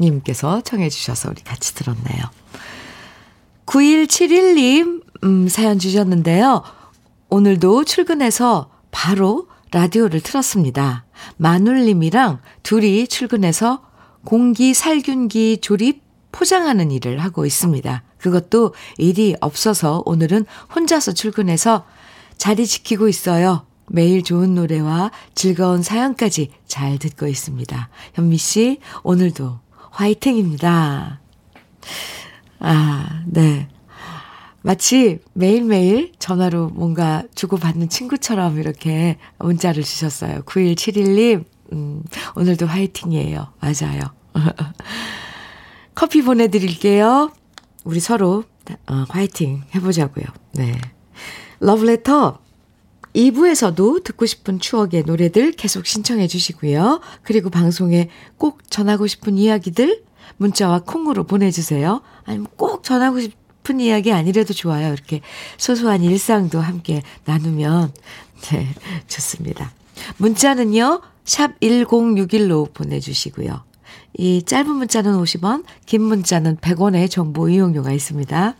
님께서 0.00 0.60
청해 0.62 0.88
주셔서 0.88 1.30
우리 1.30 1.42
같이 1.44 1.72
들었네요. 1.76 2.24
9171님 3.66 5.02
음, 5.22 5.46
사연 5.46 5.78
주셨는데요. 5.78 6.64
오늘도 7.28 7.84
출근해서 7.84 8.70
바로 8.90 9.46
라디오를 9.70 10.20
틀었습니다. 10.20 11.04
마눌님이랑 11.36 12.40
둘이 12.64 13.06
출근해서 13.06 13.84
공기 14.24 14.74
살균기 14.74 15.58
조립 15.60 16.03
포장하는 16.34 16.90
일을 16.90 17.20
하고 17.20 17.46
있습니다. 17.46 18.02
그것도 18.18 18.74
일이 18.98 19.36
없어서 19.40 20.02
오늘은 20.04 20.46
혼자서 20.74 21.12
출근해서 21.12 21.86
자리 22.36 22.66
지키고 22.66 23.08
있어요. 23.08 23.66
매일 23.86 24.24
좋은 24.24 24.54
노래와 24.54 25.12
즐거운 25.36 25.82
사연까지 25.82 26.50
잘 26.66 26.98
듣고 26.98 27.28
있습니다. 27.28 27.88
현미 28.14 28.36
씨, 28.38 28.80
오늘도 29.04 29.60
화이팅입니다. 29.90 31.20
아, 32.58 33.22
네. 33.26 33.68
마치 34.62 35.20
매일매일 35.34 36.12
전화로 36.18 36.70
뭔가 36.70 37.22
주고받는 37.34 37.90
친구처럼 37.90 38.58
이렇게 38.58 39.18
문자를 39.38 39.84
주셨어요. 39.84 40.42
9171님, 40.42 41.44
음, 41.72 42.02
오늘도 42.34 42.66
화이팅이에요. 42.66 43.52
맞아요. 43.60 44.00
커피 45.94 46.22
보내드릴게요. 46.22 47.32
우리 47.84 48.00
서로 48.00 48.44
어, 48.86 49.04
화이팅 49.08 49.62
해보자고요. 49.74 50.24
네. 50.52 50.78
러브레터 51.60 52.38
2부에서도 53.14 54.02
듣고 54.02 54.26
싶은 54.26 54.58
추억의 54.58 55.04
노래들 55.04 55.52
계속 55.52 55.86
신청해 55.86 56.26
주시고요. 56.26 57.00
그리고 57.22 57.50
방송에 57.50 58.08
꼭 58.38 58.68
전하고 58.70 59.06
싶은 59.06 59.38
이야기들 59.38 60.02
문자와 60.38 60.80
콩으로 60.80 61.24
보내주세요. 61.24 62.02
아니면 62.24 62.48
꼭 62.56 62.82
전하고 62.82 63.20
싶 63.20 63.44
슬픈 63.64 63.80
이야기 63.80 64.12
아니래도 64.12 64.52
좋아요. 64.52 64.92
이렇게 64.92 65.22
소소한 65.56 66.02
일상도 66.02 66.60
함께 66.60 67.02
나누면, 67.24 67.92
네, 68.42 68.68
좋습니다. 69.08 69.72
문자는요, 70.18 71.00
샵 71.24 71.58
1061로 71.60 72.72
보내주시고요. 72.74 73.64
이 74.16 74.42
짧은 74.42 74.70
문자는 74.70 75.12
50원, 75.18 75.64
긴 75.86 76.02
문자는 76.02 76.56
100원의 76.58 77.10
정보 77.10 77.48
이용료가 77.48 77.92
있습니다. 77.92 78.54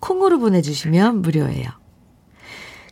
콩으로 0.00 0.38
보내주시면 0.38 1.22
무료예요. 1.22 1.68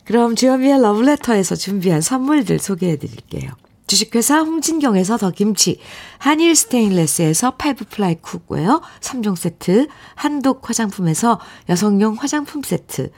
그럼 0.03 0.35
주현미의 0.35 0.81
러브레터에서 0.81 1.55
준비한 1.55 2.01
선물들 2.01 2.59
소개해 2.59 2.97
드릴게요. 2.97 3.51
주식회사 3.87 4.41
홍진경에서 4.41 5.17
더 5.17 5.31
김치, 5.31 5.79
한일 6.17 6.55
스테인레스에서 6.55 7.51
five 7.51 7.85
ply 7.85 8.15
cookware 8.15 8.81
3종 8.99 9.35
세트, 9.37 9.87
한독 10.15 10.69
화장품에서 10.69 11.39
여성용 11.69 12.15
화장품 12.15 12.61
세트, 12.63 13.11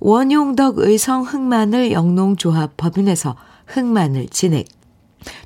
원용덕 0.00 0.78
의성 0.78 1.22
흑마늘 1.22 1.92
영농조합 1.92 2.76
법인에서 2.76 3.36
흑마늘 3.66 4.28
진액, 4.28 4.66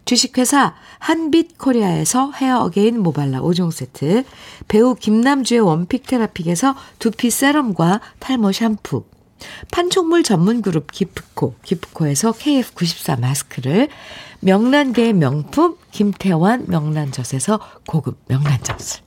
주식회사 0.05 0.75
한빛 0.99 1.59
코리아에서 1.59 2.33
헤어 2.33 2.61
어게인 2.61 3.01
모발라 3.01 3.41
5종 3.41 3.71
세트, 3.71 4.25
배우 4.67 4.95
김남주의 4.95 5.61
one 5.61 5.81
pick 5.81 6.07
테라픽에서 6.07 6.75
두피 6.99 7.31
세럼과 7.31 8.01
탈모 8.19 8.53
샴푸, 8.53 9.05
판촉물 9.71 10.23
전문 10.23 10.63
그룹 10.63 10.91
기프코, 10.91 11.55
기프코에서 11.63 12.33
KF94 12.33 13.21
마스크를 13.21 13.89
명란계의 14.41 15.13
명품 15.13 15.77
김태환 15.91 16.67
명란젓에서 16.69 17.61
고급 17.87 18.19
명란젓을 18.29 19.03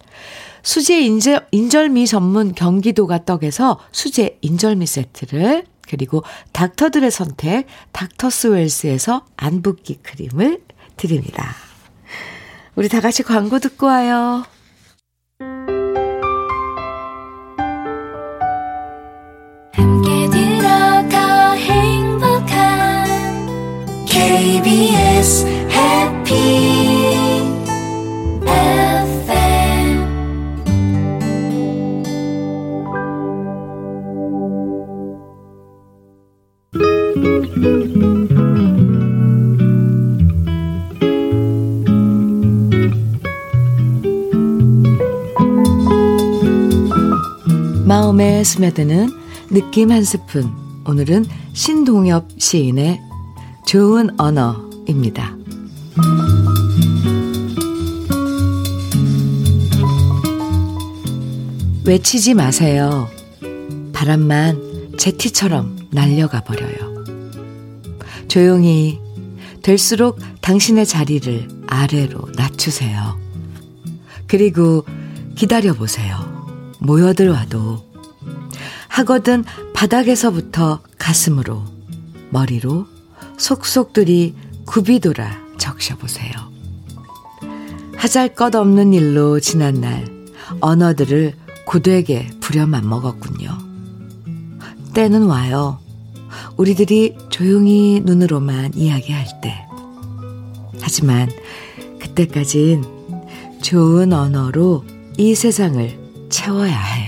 수제 0.63 1.01
인절, 1.01 1.47
인절미 1.51 2.05
전문 2.05 2.53
경기도가 2.53 3.25
떡에서 3.25 3.79
수제 3.91 4.38
인절미 4.41 4.86
세트를 4.86 5.65
그리고 5.91 6.23
닥터들의 6.54 7.12
선택 7.12 7.67
닥터스웰스에서 7.91 9.25
안붓기 9.36 9.99
크림을 10.01 10.62
드립니다. 10.95 11.54
우리 12.75 12.88
다 12.88 13.01
같이 13.01 13.23
광고 13.23 13.60
듣고 13.60 13.88
와요. 13.88 14.45
함께 19.73 20.30
들어가 20.30 21.51
행복한 21.54 23.06
KBS 24.06 25.61
마음에 48.21 48.43
스며드는 48.43 49.10
느낌 49.49 49.91
한 49.91 50.03
스푼. 50.03 50.53
오늘은 50.86 51.25
신동엽 51.53 52.27
시인의 52.38 53.01
좋은 53.65 54.12
언어입니다. 54.19 55.36
외치지 61.84 62.36
마세요. 62.36 63.10
바람만 63.91 64.97
제티처럼 64.99 65.89
날려가 65.89 66.41
버려요. 66.41 67.03
조용히 68.27 68.99
될수록 69.63 70.19
당신의 70.41 70.86
자리를 70.86 71.47
아래로 71.65 72.29
낮추세요. 72.36 73.19
그리고 74.27 74.86
기다려보세요. 75.34 76.75
모여들 76.77 77.29
와도 77.29 77.90
하거든 78.91 79.43
바닥에서부터 79.73 80.82
가슴으로 80.97 81.63
머리로 82.30 82.88
속속들이 83.38 84.36
굽이 84.65 84.99
돌아 84.99 85.39
적셔보세요. 85.58 86.32
하잘 87.95 88.36
것 88.36 88.54
없는 88.54 88.93
일로 88.93 89.39
지난 89.39 89.80
날 89.80 90.06
언어들을 90.60 91.36
고되게 91.65 92.30
부려만 92.41 92.88
먹었군요. 92.88 93.58
때는 94.93 95.23
와요. 95.23 95.80
우리들이 96.58 97.15
조용히 97.30 98.01
눈으로만 98.04 98.73
이야기할 98.75 99.25
때. 99.41 99.65
하지만 100.82 101.30
그때까진 101.99 102.84
좋은 103.62 104.12
언어로 104.12 104.84
이 105.17 105.34
세상을 105.34 106.27
채워야 106.30 106.77
해요. 106.77 107.01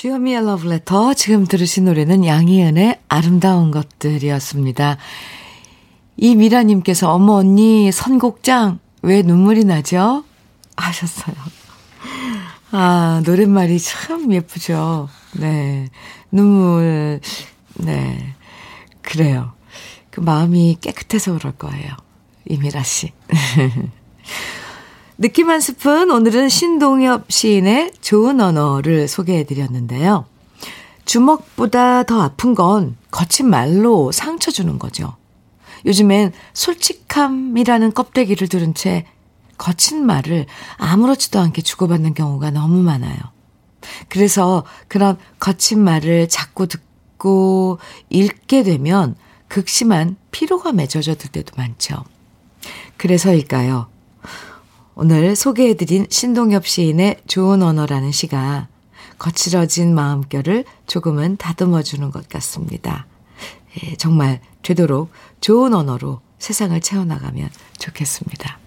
주현미의 0.00 0.46
러브레터 0.46 1.12
지금 1.12 1.44
들으신 1.44 1.84
노래는 1.84 2.24
양희은의 2.24 3.00
아름다운 3.08 3.70
것들이었습니다. 3.70 4.96
이미라님께서 6.16 7.12
어머 7.12 7.34
언니 7.34 7.92
선곡장 7.92 8.78
왜 9.02 9.20
눈물이 9.20 9.64
나죠? 9.64 10.24
하셨어요. 10.78 11.36
아 12.70 13.20
노랫말이 13.26 13.78
참 13.78 14.32
예쁘죠. 14.32 15.10
네 15.34 15.90
눈물 16.30 17.20
네 17.74 18.34
그래요. 19.02 19.52
그 20.08 20.20
마음이 20.20 20.78
깨끗해서 20.80 21.34
그럴 21.36 21.52
거예요. 21.52 21.94
이미라 22.48 22.82
씨. 22.84 23.12
느낌 25.20 25.50
한 25.50 25.60
스푼, 25.60 26.10
오늘은 26.10 26.48
신동엽 26.48 27.30
시인의 27.30 27.92
좋은 28.00 28.40
언어를 28.40 29.06
소개해 29.06 29.44
드렸는데요. 29.44 30.24
주먹보다 31.04 32.04
더 32.04 32.22
아픈 32.22 32.54
건 32.54 32.96
거친 33.10 33.50
말로 33.50 34.12
상처 34.12 34.50
주는 34.50 34.78
거죠. 34.78 35.14
요즘엔 35.84 36.32
솔직함이라는 36.54 37.92
껍데기를 37.92 38.48
두른 38.48 38.72
채 38.72 39.04
거친 39.58 40.06
말을 40.06 40.46
아무렇지도 40.78 41.38
않게 41.38 41.60
주고받는 41.60 42.14
경우가 42.14 42.50
너무 42.50 42.82
많아요. 42.82 43.18
그래서 44.08 44.64
그런 44.88 45.18
거친 45.38 45.84
말을 45.84 46.30
자꾸 46.30 46.66
듣고 46.66 47.78
읽게 48.08 48.62
되면 48.62 49.16
극심한 49.48 50.16
피로감에 50.30 50.86
젖어들 50.86 51.30
때도 51.30 51.52
많죠. 51.58 52.04
그래서일까요? 52.96 53.99
오늘 55.02 55.34
소개해드린 55.34 56.06
신동엽 56.10 56.66
시인의 56.66 57.22
좋은 57.26 57.62
언어라는 57.62 58.12
시가 58.12 58.68
거칠어진 59.18 59.94
마음결을 59.94 60.66
조금은 60.86 61.38
다듬어주는 61.38 62.10
것 62.10 62.28
같습니다. 62.28 63.06
예, 63.82 63.96
정말 63.96 64.42
되도록 64.60 65.10
좋은 65.40 65.72
언어로 65.72 66.20
세상을 66.38 66.78
채워나가면 66.82 67.48
좋겠습니다. 67.78 68.58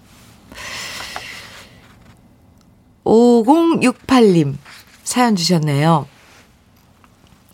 5068님 3.04 4.56
사연 5.04 5.36
주셨네요. 5.36 6.08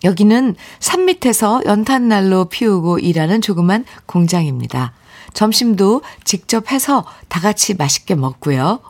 여기는 0.05 0.57
산 0.79 1.05
밑에서 1.05 1.61
연탄난로 1.67 2.47
피우고 2.47 2.99
일하는 2.99 3.43
조그만 3.43 3.85
공장입니다. 4.07 4.95
점심도 5.35 6.03
직접 6.25 6.71
해서 6.73 7.05
다 7.29 7.41
같이 7.41 7.75
맛있게 7.75 8.15
먹고요. 8.15 8.81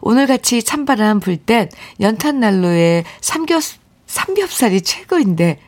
오늘 0.00 0.26
같이 0.26 0.62
찬바람 0.62 1.20
불 1.20 1.36
땐 1.36 1.68
연탄난로에 2.00 3.04
삼겹, 3.20 3.62
삼겹살이 4.06 4.80
최고인데 4.80 5.58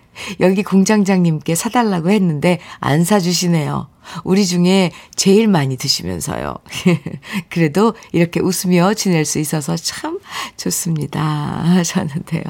여기 0.40 0.62
공장장님께 0.62 1.54
사달라고 1.54 2.10
했는데 2.10 2.58
안 2.80 3.04
사주시네요. 3.04 3.88
우리 4.24 4.46
중에 4.46 4.90
제일 5.14 5.48
많이 5.48 5.76
드시면서요. 5.76 6.56
그래도 7.50 7.94
이렇게 8.12 8.40
웃으며 8.40 8.94
지낼 8.94 9.24
수 9.24 9.38
있어서 9.38 9.76
참 9.76 10.18
좋습니다. 10.56 11.20
하셨는데요. 11.76 12.42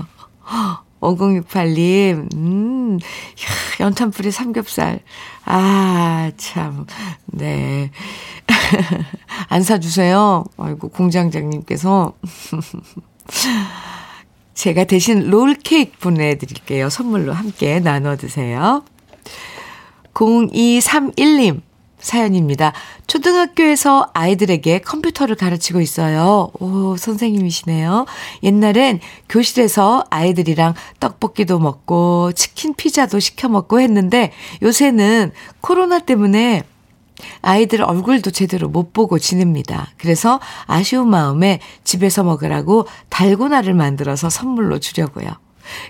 5068님, 1.01 2.35
음, 2.35 2.99
야, 3.01 3.85
연탄불에 3.85 4.31
삼겹살. 4.31 5.01
아, 5.45 6.31
참, 6.37 6.87
네. 7.27 7.91
안 9.49 9.63
사주세요. 9.63 10.45
아이고, 10.57 10.89
공장장님께서. 10.89 12.15
제가 14.55 14.85
대신 14.85 15.31
롤케이크 15.31 15.99
보내드릴게요. 15.99 16.91
선물로 16.91 17.33
함께 17.33 17.79
나눠 17.79 18.17
드세요. 18.17 18.83
0231님, 20.15 21.61
사연입니다. 22.01 22.73
초등학교에서 23.07 24.09
아이들에게 24.15 24.81
컴퓨터를 24.81 25.37
가르치고 25.37 25.81
있어요. 25.81 26.51
오, 26.61 26.97
선생님이시네요. 26.97 28.07
옛날엔 28.43 29.01
교실에서 29.29 30.05
아이들이랑 30.11 30.75
떡볶이도 31.01 31.59
먹고 31.59 32.33
치킨 32.33 32.75
피자도 32.75 33.21
시켜 33.21 33.49
먹고 33.49 33.81
했는데 33.81 34.33
요새는 34.63 35.33
코로나 35.61 35.99
때문에 35.99 36.63
아이들 37.43 37.83
얼굴도 37.83 38.31
제대로 38.31 38.69
못 38.69 38.93
보고 38.93 39.19
지냅니다. 39.19 39.89
그래서 39.99 40.41
아쉬운 40.67 41.09
마음에 41.11 41.61
집에서 41.85 42.23
먹으라고 42.23 42.87
달고나를 43.09 43.75
만들어서 43.75 44.31
선물로 44.31 44.79
주려고요. 44.79 45.29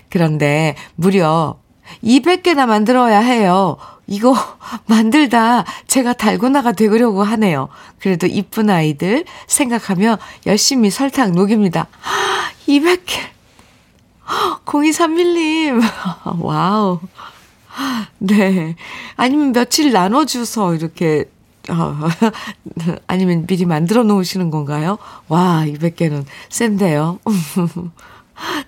그런데 0.09 0.75
무려 0.95 1.59
200개나 2.03 2.65
만들어야 2.65 3.19
해요. 3.19 3.77
이거 4.09 4.35
만들다 4.87 5.63
제가 5.87 6.13
달고나가 6.13 6.73
되려고 6.73 7.23
하네요. 7.23 7.69
그래도 7.99 8.27
이쁜 8.27 8.69
아이들 8.69 9.23
생각하며 9.47 10.17
열심히 10.47 10.89
설탕 10.89 11.33
녹입니다. 11.33 11.87
200개. 12.67 13.19
0231님. 14.65 15.81
와우. 16.41 16.99
네. 18.17 18.75
아니면 19.15 19.53
며칠 19.53 19.91
나눠줘서 19.91 20.73
이렇게, 20.75 21.25
어, 21.69 21.99
아니면 23.07 23.45
미리 23.45 23.65
만들어 23.65 24.03
놓으시는 24.03 24.49
건가요? 24.49 24.97
와, 25.27 25.63
200개는 25.65 26.25
센데요. 26.49 27.19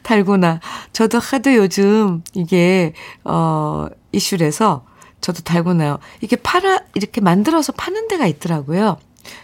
달고나. 0.03 0.59
저도 0.93 1.19
하도 1.19 1.55
요즘 1.55 2.23
이게, 2.33 2.93
어, 3.23 3.87
이슈래서 4.11 4.83
저도 5.21 5.41
달고나요. 5.43 5.99
이게 6.21 6.35
팔아, 6.35 6.79
이렇게 6.95 7.21
만들어서 7.21 7.71
파는 7.73 8.07
데가 8.07 8.27
있더라고요. 8.27 8.97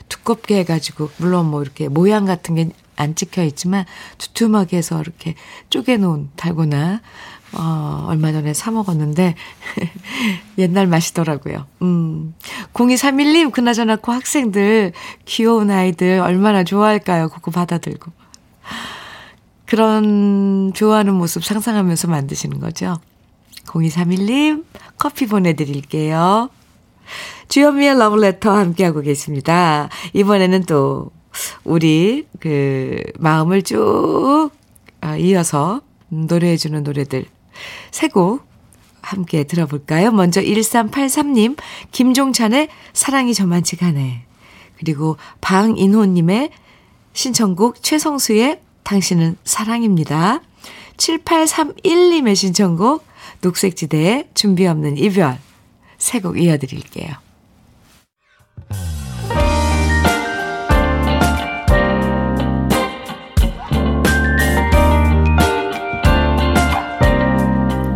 두껍게 0.09 0.59
해가지고, 0.59 1.11
물론 1.17 1.45
뭐 1.49 1.61
이렇게 1.61 1.87
모양 1.87 2.25
같은 2.25 2.55
게 2.55 2.69
안 2.97 3.15
찍혀 3.15 3.43
있지만, 3.43 3.85
두툼하게 4.17 4.77
해서 4.77 4.99
이렇게 4.99 5.35
쪼개놓은 5.69 6.31
달고나, 6.35 7.01
어, 7.53 8.05
얼마 8.07 8.31
전에 8.31 8.53
사 8.53 8.71
먹었는데, 8.71 9.35
옛날 10.57 10.87
맛이더라고요. 10.87 11.65
음. 11.83 12.33
0231님, 12.73 13.51
그나저나 13.51 13.95
그 13.97 14.11
학생들, 14.11 14.91
귀여운 15.25 15.71
아이들 15.71 16.19
얼마나 16.19 16.63
좋아할까요? 16.63 17.29
그거 17.29 17.51
받아들고. 17.51 18.11
그런 19.65 20.71
좋아하는 20.73 21.13
모습 21.13 21.43
상상하면서 21.43 22.07
만드시는 22.07 22.59
거죠. 22.59 22.97
0231님, 23.65 24.65
커피 24.97 25.25
보내드릴게요. 25.27 26.49
주현미의 27.49 27.97
러브레터 27.97 28.51
함께하고 28.51 29.01
계십니다. 29.01 29.89
이번에는 30.13 30.63
또, 30.65 31.11
우리, 31.63 32.27
그, 32.39 33.01
마음을 33.19 33.61
쭉 33.61 34.49
아, 35.01 35.15
이어서 35.17 35.81
노래해주는 36.09 36.83
노래들. 36.83 37.25
세 37.91 38.07
곡 38.09 38.45
함께 39.01 39.45
들어볼까요? 39.45 40.11
먼저 40.11 40.41
1383님, 40.41 41.55
김종찬의 41.91 42.67
사랑이 42.91 43.33
저만치 43.33 43.77
가네. 43.77 44.25
그리고 44.77 45.15
방인호님의 45.39 46.51
신청곡 47.13 47.81
최성수의 47.81 48.59
당신은 48.83 49.37
사랑입니다. 49.45 50.41
7831님의 50.97 52.35
신청곡 52.35 53.06
녹색지대의 53.41 54.29
준비 54.33 54.65
없는 54.67 54.97
이별. 54.97 55.37
세 55.97 56.19
곡 56.19 56.39
이어드릴게요. 56.39 57.15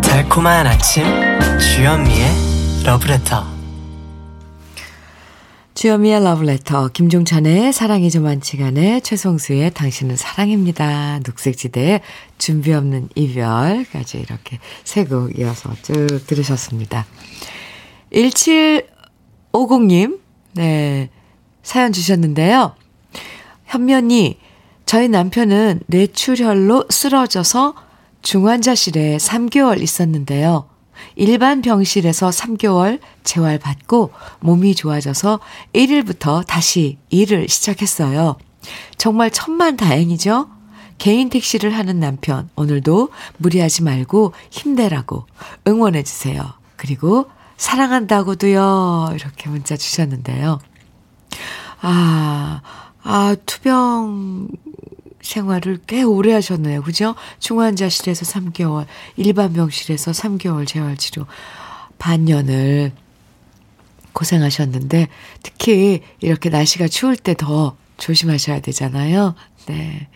달콤한 0.01 0.67
아침 0.67 1.03
주현미의 1.59 2.83
러브레터 2.85 3.60
주현미의 5.81 6.23
러브레터 6.23 6.89
김종찬의 6.89 7.73
사랑이 7.73 8.11
저만치간에 8.11 8.99
최성수의 8.99 9.71
당신은 9.71 10.15
사랑입니다. 10.15 11.21
녹색지대의 11.25 12.01
준비 12.37 12.71
없는 12.71 13.09
이별까지 13.15 14.19
이렇게 14.19 14.59
세 14.83 15.05
곡 15.05 15.39
이어서 15.39 15.73
쭉 15.81 16.05
들으셨습니다. 16.27 17.07
1750님 18.13 20.19
네 20.53 21.09
사연 21.63 21.93
주셨는데요. 21.93 22.75
현면이 23.65 24.37
저희 24.85 25.09
남편은 25.09 25.79
뇌출혈로 25.87 26.89
쓰러져서 26.91 27.73
중환자실에 28.21 29.17
3개월 29.17 29.81
있었는데요. 29.81 30.70
일반 31.15 31.61
병실에서 31.61 32.29
3개월 32.29 32.99
재활받고 33.23 34.11
몸이 34.39 34.75
좋아져서 34.75 35.39
1일부터 35.73 36.45
다시 36.45 36.97
일을 37.09 37.47
시작했어요. 37.47 38.37
정말 38.97 39.31
천만 39.31 39.77
다행이죠? 39.77 40.49
개인 40.97 41.29
택시를 41.29 41.75
하는 41.75 41.99
남편, 41.99 42.49
오늘도 42.55 43.09
무리하지 43.37 43.83
말고 43.83 44.33
힘내라고 44.51 45.25
응원해주세요. 45.67 46.43
그리고 46.75 47.25
사랑한다고도요. 47.57 49.09
이렇게 49.15 49.49
문자 49.49 49.75
주셨는데요. 49.75 50.59
아, 51.81 52.61
아, 53.03 53.35
투병 53.45 54.47
생활을 55.21 55.79
꽤 55.87 56.03
오래 56.03 56.33
하셨네요. 56.33 56.81
그죠? 56.83 57.15
중환자실에서 57.39 58.25
3개월, 58.25 58.85
일반 59.17 59.53
병실에서 59.53 60.11
3개월 60.11 60.67
재활 60.67 60.97
치료, 60.97 61.25
반년을 61.97 62.91
고생하셨는데, 64.13 65.07
특히 65.43 66.01
이렇게 66.19 66.49
날씨가 66.49 66.87
추울 66.87 67.15
때 67.15 67.33
더 67.33 67.75
조심하셔야 67.97 68.59
되잖아요. 68.59 69.35
네. 69.67 70.07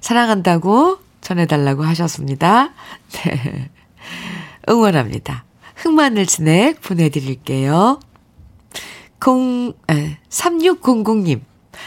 사랑한다고 0.00 0.98
전해달라고 1.20 1.84
하셨습니다. 1.84 2.72
네. 3.12 3.70
응원합니다. 4.68 5.44
흑마늘 5.76 6.26
진액 6.26 6.80
보내드릴게요. 6.80 8.00
0, 9.26 9.72
에, 9.90 10.18
3600님. 10.28 11.40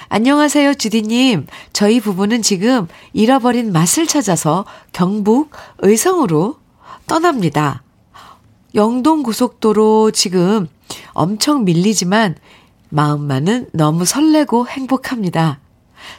안녕하세요, 0.09 0.75
주디님. 0.75 1.47
저희 1.73 1.99
부부는 1.99 2.41
지금 2.41 2.87
잃어버린 3.13 3.71
맛을 3.71 4.07
찾아서 4.07 4.65
경북 4.91 5.51
의성으로 5.79 6.57
떠납니다. 7.07 7.83
영동 8.75 9.23
고속도로 9.23 10.11
지금 10.11 10.67
엄청 11.13 11.65
밀리지만 11.65 12.35
마음만은 12.89 13.69
너무 13.73 14.05
설레고 14.05 14.67
행복합니다. 14.67 15.59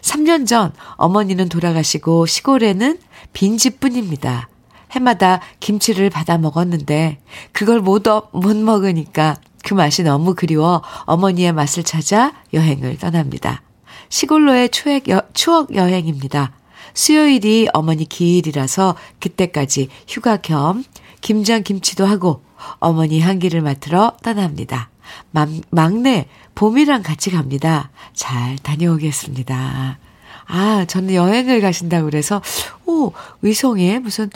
3년 0.02 0.46
전 0.46 0.72
어머니는 0.96 1.48
돌아가시고 1.48 2.26
시골에는 2.26 2.98
빈집뿐입니다. 3.33 4.48
해마다 4.92 5.40
김치를 5.61 6.11
받아 6.11 6.38
먹었는데 6.38 7.18
그걸 7.52 7.80
못, 7.80 8.04
못 8.33 8.56
먹으니까 8.56 9.37
그 9.62 9.75
맛이 9.75 10.03
너무 10.03 10.35
그리워 10.35 10.83
어머니의 11.05 11.53
맛을 11.53 11.83
찾아 11.83 12.33
여행을 12.53 12.99
떠납니다. 12.99 13.62
시골로의 14.09 14.70
추억, 14.70 15.09
여, 15.09 15.23
추억 15.35 15.75
여행입니다. 15.75 16.53
수요일이 16.94 17.68
어머니 17.73 18.09
기일이라서 18.09 18.96
그때까지 19.20 19.88
휴가 20.09 20.37
겸 20.38 20.85
김장 21.20 21.62
김치도 21.62 22.05
하고 22.07 22.42
어머니 22.79 23.20
향기를 23.20 23.61
맡으러 23.61 24.16
떠납니다. 24.23 24.90
막, 25.31 25.49
막내 25.70 26.27
봄이랑 26.55 27.03
같이 27.03 27.31
갑니다. 27.31 27.90
잘 28.14 28.57
다녀오겠습니다. 28.59 29.99
아, 30.46 30.85
저는 30.87 31.14
여행을 31.14 31.61
가신다고 31.61 32.07
그래서, 32.07 32.42
오, 32.85 33.12
의성에 33.42 34.01
무슨 34.01 34.31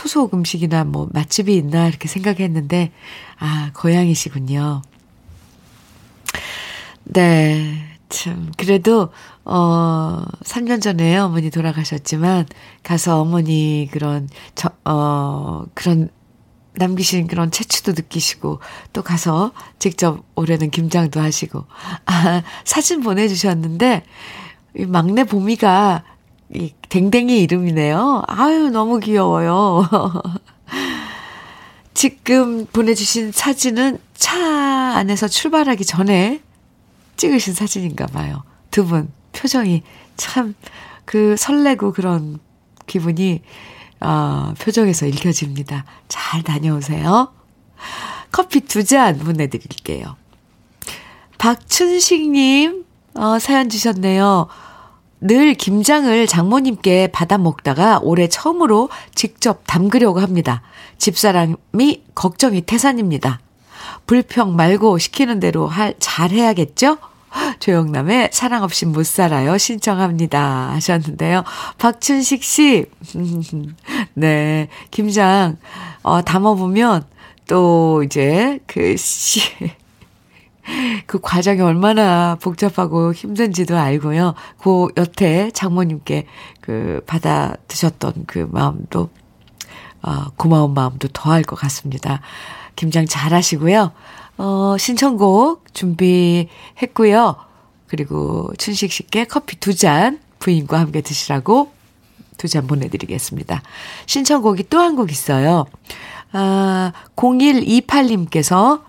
토속 0.00 0.32
음식이나 0.32 0.84
뭐 0.84 1.10
맛집이 1.12 1.54
있나 1.54 1.86
이렇게 1.86 2.08
생각했는데, 2.08 2.90
아, 3.38 3.70
고향이시군요. 3.76 4.80
네. 7.04 7.86
참, 8.08 8.50
그래도, 8.56 9.10
어, 9.44 10.24
3년 10.42 10.80
전에 10.80 11.18
어머니 11.18 11.50
돌아가셨지만, 11.50 12.46
가서 12.82 13.20
어머니 13.20 13.88
그런, 13.92 14.28
저, 14.54 14.70
어, 14.86 15.66
그런, 15.74 16.08
남기신 16.76 17.26
그런 17.26 17.50
채취도 17.50 17.92
느끼시고, 17.92 18.60
또 18.94 19.02
가서 19.02 19.52
직접 19.78 20.24
올해는 20.34 20.70
김장도 20.70 21.20
하시고, 21.20 21.66
아, 22.06 22.42
사진 22.64 23.02
보내주셨는데, 23.02 24.02
이 24.78 24.86
막내 24.86 25.24
봄이가 25.24 26.04
이 26.54 26.72
댕댕이 26.88 27.40
이름이네요. 27.42 28.22
아유, 28.26 28.70
너무 28.70 28.98
귀여워요. 29.00 29.88
지금 31.94 32.66
보내주신 32.66 33.32
사진은 33.32 33.98
차 34.14 34.36
안에서 34.96 35.28
출발하기 35.28 35.84
전에 35.84 36.40
찍으신 37.16 37.54
사진인가 37.54 38.06
봐요. 38.06 38.42
두 38.70 38.86
분 38.86 39.10
표정이 39.32 39.82
참 40.16 40.54
그 41.10 41.34
설레고 41.36 41.92
그런 41.92 42.38
기분이 42.86 43.42
어, 44.00 44.54
표정에서 44.60 45.06
읽혀집니다. 45.06 45.84
잘 46.06 46.44
다녀오세요. 46.44 47.32
커피 48.30 48.60
두 48.60 48.84
잔 48.84 49.18
보내드릴게요. 49.18 50.14
박춘식님 51.38 52.84
어, 53.14 53.40
사연 53.40 53.68
주셨네요. 53.68 54.46
늘 55.20 55.54
김장을 55.54 56.26
장모님께 56.26 57.08
받아 57.08 57.38
먹다가 57.38 58.00
올해 58.02 58.28
처음으로 58.28 58.88
직접 59.14 59.62
담그려고 59.66 60.20
합니다. 60.20 60.62
집사람이 60.98 62.02
걱정이 62.14 62.62
태산입니다. 62.62 63.40
불평 64.06 64.56
말고 64.56 64.98
시키는 64.98 65.40
대로 65.40 65.66
할, 65.66 65.94
잘 65.98 66.30
해야겠죠? 66.30 66.98
조영남의 67.60 68.30
사랑 68.32 68.62
없이 68.64 68.86
못 68.86 69.06
살아요. 69.06 69.56
신청합니다. 69.56 70.70
하셨는데요. 70.72 71.44
박춘식 71.78 72.42
씨. 72.42 72.86
네. 74.14 74.68
김장, 74.90 75.58
어, 76.02 76.22
담아 76.22 76.54
보면 76.54 77.04
또 77.46 78.02
이제 78.04 78.58
그 78.66 78.96
씨, 78.96 79.40
그 81.06 81.18
과정이 81.20 81.60
얼마나 81.60 82.36
복잡하고 82.40 83.12
힘든지도 83.12 83.76
알고요. 83.76 84.34
그 84.58 84.88
여태 84.96 85.50
장모님께 85.50 86.26
그 86.60 87.02
받아 87.06 87.54
드셨던 87.68 88.24
그 88.26 88.48
마음도, 88.50 89.10
어, 90.02 90.26
고마운 90.36 90.74
마음도 90.74 91.08
더할 91.08 91.42
것 91.42 91.56
같습니다. 91.56 92.20
김장 92.76 93.06
잘 93.06 93.34
하시고요. 93.34 93.92
어, 94.38 94.76
신청곡 94.78 95.74
준비했고요. 95.74 97.36
그리고 97.86 98.50
춘식 98.56 98.92
씨께 98.92 99.24
커피 99.24 99.56
두 99.60 99.74
잔 99.74 100.20
부인과 100.38 100.78
함께 100.80 101.00
드시라고 101.02 101.72
두 102.38 102.48
잔 102.48 102.66
보내드리겠습니다. 102.66 103.60
신청곡이 104.06 104.68
또 104.70 104.78
한 104.78 104.96
곡 104.96 105.10
있어요. 105.12 105.66
아, 106.32 106.92
0128님께서 107.16 108.82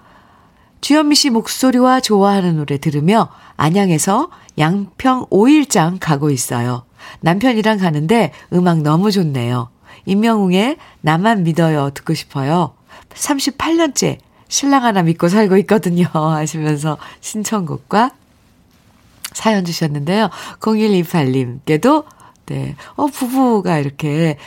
주현미 0.81 1.15
씨 1.15 1.29
목소리와 1.29 1.99
좋아하는 1.99 2.57
노래 2.57 2.77
들으며 2.77 3.29
안양에서 3.55 4.29
양평 4.57 5.27
5일장 5.27 5.97
가고 5.99 6.31
있어요. 6.31 6.83
남편이랑 7.21 7.77
가는데 7.77 8.33
음악 8.53 8.81
너무 8.81 9.11
좋네요. 9.11 9.69
임영웅의 10.05 10.77
나만 11.01 11.43
믿어요 11.43 11.91
듣고 11.91 12.13
싶어요. 12.13 12.73
38년째 13.09 14.17
신랑 14.47 14.83
하나 14.83 15.03
믿고 15.03 15.29
살고 15.29 15.57
있거든요. 15.57 16.05
하시면서 16.13 16.97
신청곡과 17.21 18.11
사연 19.33 19.63
주셨는데요. 19.63 20.29
0128님께도 20.59 22.05
네. 22.47 22.75
어 22.95 23.05
부부가 23.05 23.77
이렇게 23.77 24.37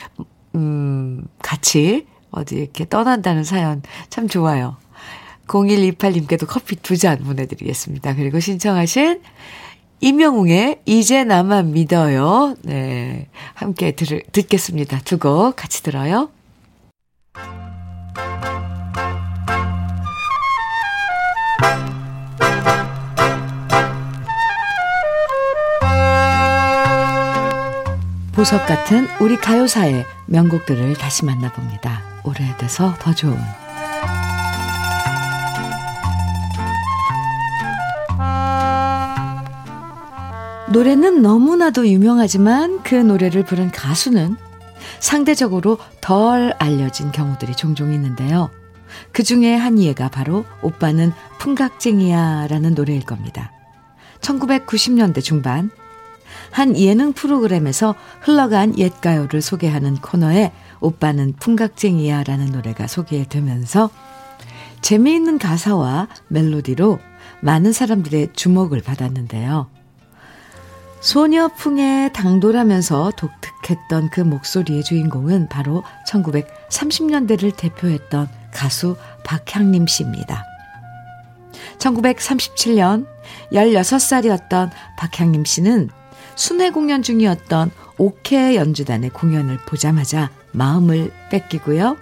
음 0.53 1.25
같이 1.41 2.05
어디 2.29 2.55
이렇게 2.55 2.87
떠난다는 2.87 3.43
사연 3.43 3.81
참 4.09 4.27
좋아요. 4.27 4.77
0128님께도 5.47 6.47
커피 6.47 6.75
두 6.77 6.97
잔 6.97 7.19
보내드리겠습니다. 7.19 8.15
그리고 8.15 8.39
신청하신 8.39 9.21
임영웅의 10.01 10.81
이제 10.85 11.23
나만 11.23 11.71
믿어요. 11.71 12.55
네. 12.63 13.27
함께 13.53 13.91
들, 13.91 14.23
듣겠습니다. 14.31 14.99
두 15.05 15.17
곡 15.17 15.55
같이 15.55 15.83
들어요. 15.83 16.29
보석 28.33 28.65
같은 28.65 29.07
우리 29.21 29.37
가요사의 29.37 30.05
명곡들을 30.27 30.95
다시 30.95 31.23
만나봅니다. 31.25 32.01
오래돼서 32.23 32.93
더 32.99 33.13
좋은 33.13 33.37
노래는 40.75 41.21
너무나도 41.21 41.87
유명하지만 41.87 42.83
그 42.83 42.95
노래를 42.95 43.45
부른 43.45 43.71
가수는 43.71 44.35
상대적으로 44.99 45.77
덜 46.01 46.53
알려진 46.59 47.13
경우들이 47.13 47.55
종종 47.55 47.93
있는데요. 47.93 48.49
그 49.13 49.23
중에 49.23 49.55
한 49.55 49.79
예가 49.79 50.09
바로 50.09 50.43
오빠는 50.61 51.13
풍각쟁이야 51.39 52.47
라는 52.49 52.75
노래일 52.75 53.05
겁니다. 53.05 53.53
1990년대 54.19 55.23
중반 55.23 55.71
한 56.51 56.77
예능 56.77 57.13
프로그램에서 57.13 57.95
흘러간 58.19 58.77
옛 58.77 58.99
가요를 58.99 59.41
소개하는 59.41 59.95
코너에 59.95 60.51
오빠는 60.81 61.35
풍각쟁이야 61.39 62.23
라는 62.25 62.47
노래가 62.47 62.87
소개되면서 62.87 63.89
재미있는 64.81 65.37
가사와 65.39 66.09
멜로디로 66.27 66.99
많은 67.39 67.71
사람들의 67.71 68.31
주목을 68.33 68.81
받았는데요. 68.81 69.74
소녀풍에 71.05 72.09
당돌하면서 72.13 73.11
독특했던 73.15 74.09
그 74.09 74.21
목소리의 74.21 74.83
주인공은 74.83 75.49
바로 75.49 75.83
1930년대를 76.07 77.55
대표했던 77.55 78.27
가수 78.51 78.95
박향림 79.23 79.85
씨입니다. 79.85 80.43
1937년 81.77 83.05
16살이었던 83.51 84.71
박향림 84.97 85.45
씨는 85.45 85.91
순회 86.33 86.71
공연 86.71 87.03
중이었던 87.03 87.69
오케 87.99 88.55
연주단의 88.55 89.11
공연을 89.11 89.59
보자마자 89.67 90.31
마음을 90.53 91.11
뺏기고요. 91.29 91.97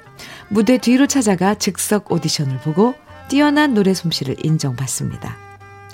무대 0.48 0.78
뒤로 0.78 1.08
찾아가 1.08 1.56
즉석 1.56 2.10
오디션을 2.10 2.60
보고 2.60 2.96
뛰어난 3.28 3.74
노래 3.74 3.94
솜씨를 3.94 4.38
인정받습니다. 4.46 5.43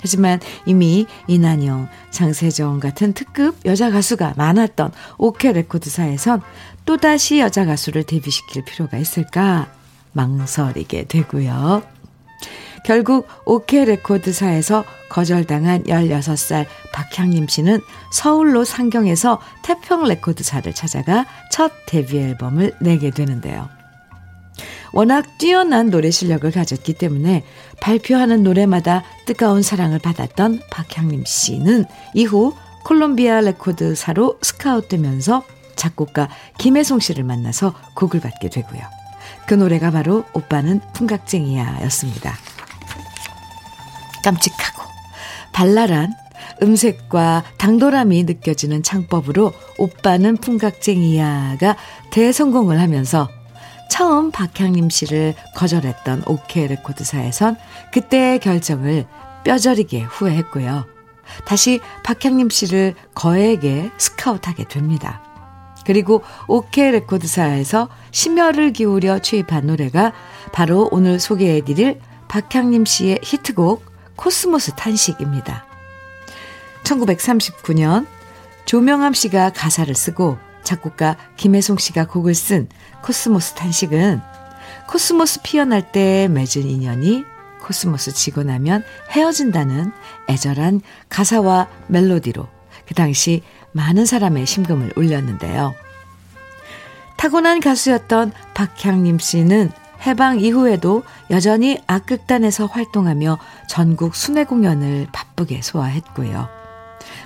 하지만 0.00 0.40
이미 0.66 1.06
이난영, 1.26 1.88
장세정 2.10 2.80
같은 2.80 3.12
특급 3.12 3.56
여자 3.64 3.90
가수가 3.90 4.34
많았던 4.36 4.92
오케 5.18 5.52
레코드사에선 5.52 6.42
또다시 6.84 7.38
여자 7.38 7.64
가수를 7.64 8.04
데뷔시킬 8.04 8.64
필요가 8.64 8.98
있을까 8.98 9.68
망설이게 10.12 11.04
되고요. 11.04 11.82
결국 12.84 13.28
오케 13.44 13.84
레코드사에서 13.84 14.84
거절당한 15.10 15.84
16살 15.84 16.66
박향림 16.92 17.48
씨는 17.48 17.80
서울로 18.10 18.64
상경해서 18.64 19.40
태평 19.62 20.04
레코드사를 20.04 20.72
찾아가 20.72 21.26
첫 21.50 21.72
데뷔 21.86 22.18
앨범을 22.18 22.72
내게 22.80 23.10
되는데요. 23.10 23.68
워낙 24.92 25.38
뛰어난 25.38 25.90
노래 25.90 26.10
실력을 26.10 26.50
가졌기 26.50 26.94
때문에 26.94 27.44
발표하는 27.80 28.42
노래마다 28.42 29.04
뜨거운 29.26 29.62
사랑을 29.62 29.98
받았던 29.98 30.60
박향림 30.70 31.24
씨는 31.24 31.84
이후 32.14 32.54
콜롬비아 32.84 33.40
레코드사로 33.40 34.38
스카웃되면서 34.42 35.44
작곡가 35.76 36.28
김혜송 36.58 37.00
씨를 37.00 37.24
만나서 37.24 37.74
곡을 37.94 38.20
받게 38.20 38.50
되고요. 38.50 38.80
그 39.46 39.54
노래가 39.54 39.90
바로 39.90 40.24
오빠는 40.32 40.80
풍각쟁이야 40.92 41.80
였습니다. 41.84 42.34
깜찍하고 44.22 44.82
발랄한 45.52 46.12
음색과 46.62 47.44
당돌함이 47.56 48.24
느껴지는 48.24 48.82
창법으로 48.82 49.52
오빠는 49.78 50.36
풍각쟁이야가 50.36 51.76
대성공을 52.10 52.80
하면서 52.80 53.28
처음 53.90 54.30
박향림 54.30 54.88
씨를 54.88 55.34
거절했던 55.54 56.22
오케 56.26 56.66
레코드사에선 56.66 57.56
그때의 57.92 58.38
결정을 58.38 59.04
뼈저리게 59.44 60.02
후회했고요. 60.02 60.86
다시 61.44 61.80
박향림 62.04 62.48
씨를 62.48 62.94
거액에 63.14 63.90
스카웃하게 63.98 64.64
됩니다. 64.64 65.22
그리고 65.84 66.22
오케 66.46 66.90
레코드사에서 66.90 67.88
심혈을 68.12 68.72
기울여 68.72 69.18
취입한 69.18 69.66
노래가 69.66 70.12
바로 70.52 70.88
오늘 70.92 71.18
소개해드릴 71.18 72.00
박향림 72.28 72.84
씨의 72.84 73.20
히트곡 73.22 73.84
코스모스 74.16 74.72
탄식입니다. 74.76 75.66
1939년 76.84 78.06
조명암 78.66 79.14
씨가 79.14 79.50
가사를 79.50 79.92
쓰고 79.94 80.38
작곡가 80.62 81.16
김해송 81.36 81.78
씨가 81.78 82.06
곡을 82.06 82.34
쓴 82.34 82.68
코스모스 83.02 83.54
탄식은 83.54 84.20
코스모스 84.88 85.40
피어날 85.42 85.92
때 85.92 86.28
맺은 86.28 86.62
인연이 86.62 87.24
코스모스 87.62 88.12
지고 88.12 88.42
나면 88.42 88.84
헤어진다는 89.10 89.92
애절한 90.28 90.80
가사와 91.08 91.68
멜로디로 91.88 92.48
그 92.86 92.94
당시 92.94 93.42
많은 93.72 94.06
사람의 94.06 94.46
심금을 94.46 94.92
울렸는데요. 94.96 95.74
타고난 97.16 97.60
가수였던 97.60 98.32
박향림 98.54 99.18
씨는 99.18 99.70
해방 100.06 100.40
이후에도 100.40 101.02
여전히 101.30 101.78
악극단에서 101.86 102.66
활동하며 102.66 103.38
전국 103.68 104.16
순회 104.16 104.44
공연을 104.44 105.08
바쁘게 105.12 105.60
소화했고요. 105.62 106.48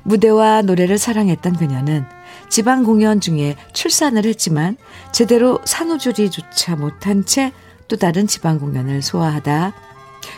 무대와 0.03 0.63
노래를 0.63 0.99
사랑했던 0.99 1.57
그녀는 1.57 2.05
지방 2.49 2.85
공연 2.85 3.21
중에 3.21 3.57
출산을 3.73 4.25
했지만 4.25 4.77
제대로 5.13 5.61
산후조리조차 5.65 6.77
못한 6.77 7.25
채 7.25 7.53
또 7.89 7.97
다른 7.97 8.27
지방 8.27 8.59
공연을 8.59 9.03
소화하다 9.03 9.73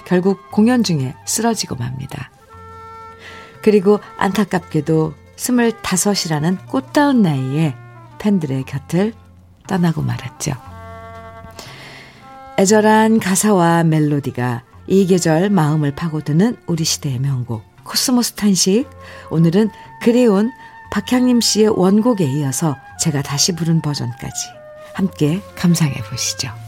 결국 0.05 0.51
공연 0.51 0.83
중에 0.83 1.15
쓰러지고 1.25 1.77
맙니다. 1.77 2.31
그리고 3.63 4.01
안타깝게도 4.17 5.15
스물다섯이라는 5.37 6.59
꽃다운 6.67 7.23
나이에 7.23 7.75
팬들의 8.19 8.65
곁을 8.65 9.13
떠나고 9.67 10.03
말았죠. 10.03 10.53
애절한 12.59 13.21
가사와 13.21 13.85
멜로디가 13.85 14.63
이 14.87 15.07
계절 15.07 15.51
마음을 15.51 15.95
파고드는 15.95 16.57
우리 16.67 16.85
시대의 16.85 17.19
명곡 17.19 17.65
코스모스 17.85 18.33
탄식 18.33 18.89
오늘은 19.31 19.71
그리운 20.03 20.51
박향림 20.91 21.41
씨의 21.41 21.69
원곡에 21.69 22.25
이어서 22.25 22.77
제가 23.01 23.23
다시 23.23 23.53
부른 23.53 23.81
버전까지 23.81 24.49
함께 24.95 25.41
감상해 25.55 25.95
보시죠. 26.03 26.66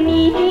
你。 0.00 0.45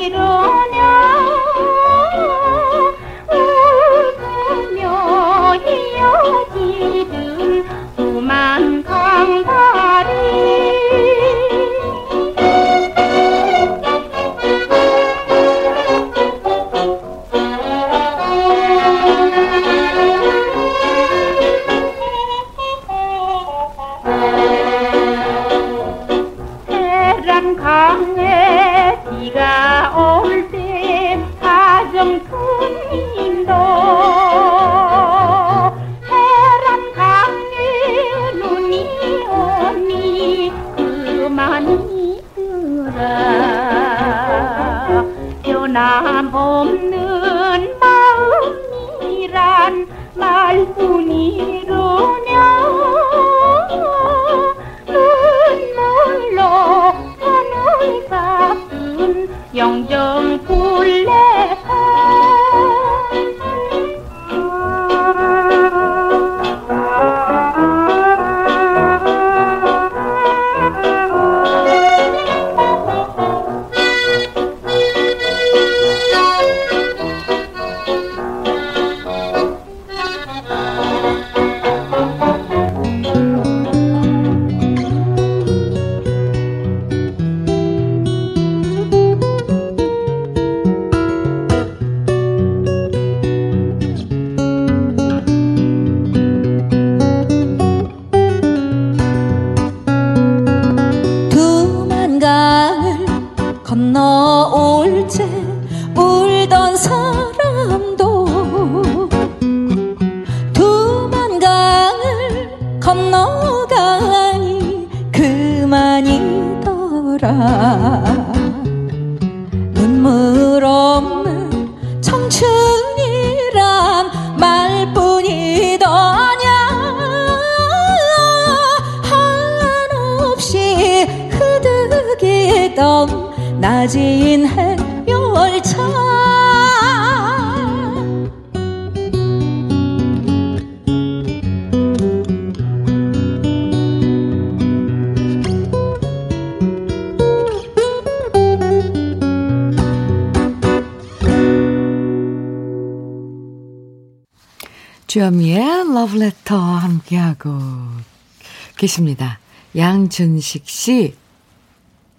계십니다. 158.86 159.40
양준식 159.76 160.68
씨. 160.68 161.14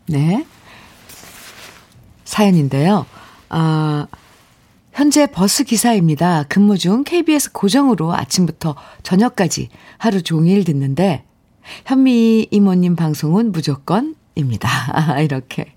네. 0.07 0.45
사연인데요. 2.25 3.05
아, 3.47 4.07
현재 4.91 5.27
버스 5.27 5.63
기사입니다. 5.63 6.43
근무 6.49 6.77
중 6.77 7.05
KBS 7.05 7.53
고정으로 7.53 8.13
아침부터 8.13 8.75
저녁까지 9.03 9.69
하루 9.97 10.21
종일 10.21 10.65
듣는데, 10.65 11.23
현미 11.85 12.49
이모님 12.51 12.97
방송은 12.97 13.53
무조건입니다. 13.53 15.19
이렇게 15.23 15.73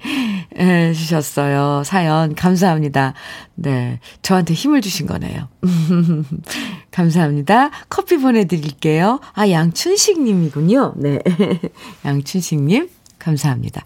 해 0.60 0.92
주셨어요. 0.92 1.82
사연 1.84 2.34
감사합니다. 2.34 3.14
네. 3.54 4.00
저한테 4.22 4.54
힘을 4.54 4.80
주신 4.80 5.06
거네요. 5.06 5.48
감사합니다. 6.90 7.70
커피 7.88 8.18
보내드릴게요. 8.18 9.20
아, 9.32 9.48
양춘식 9.48 10.22
님이군요. 10.22 10.94
네. 10.96 11.20
양춘식 12.04 12.60
님, 12.60 12.88
감사합니다. 13.18 13.84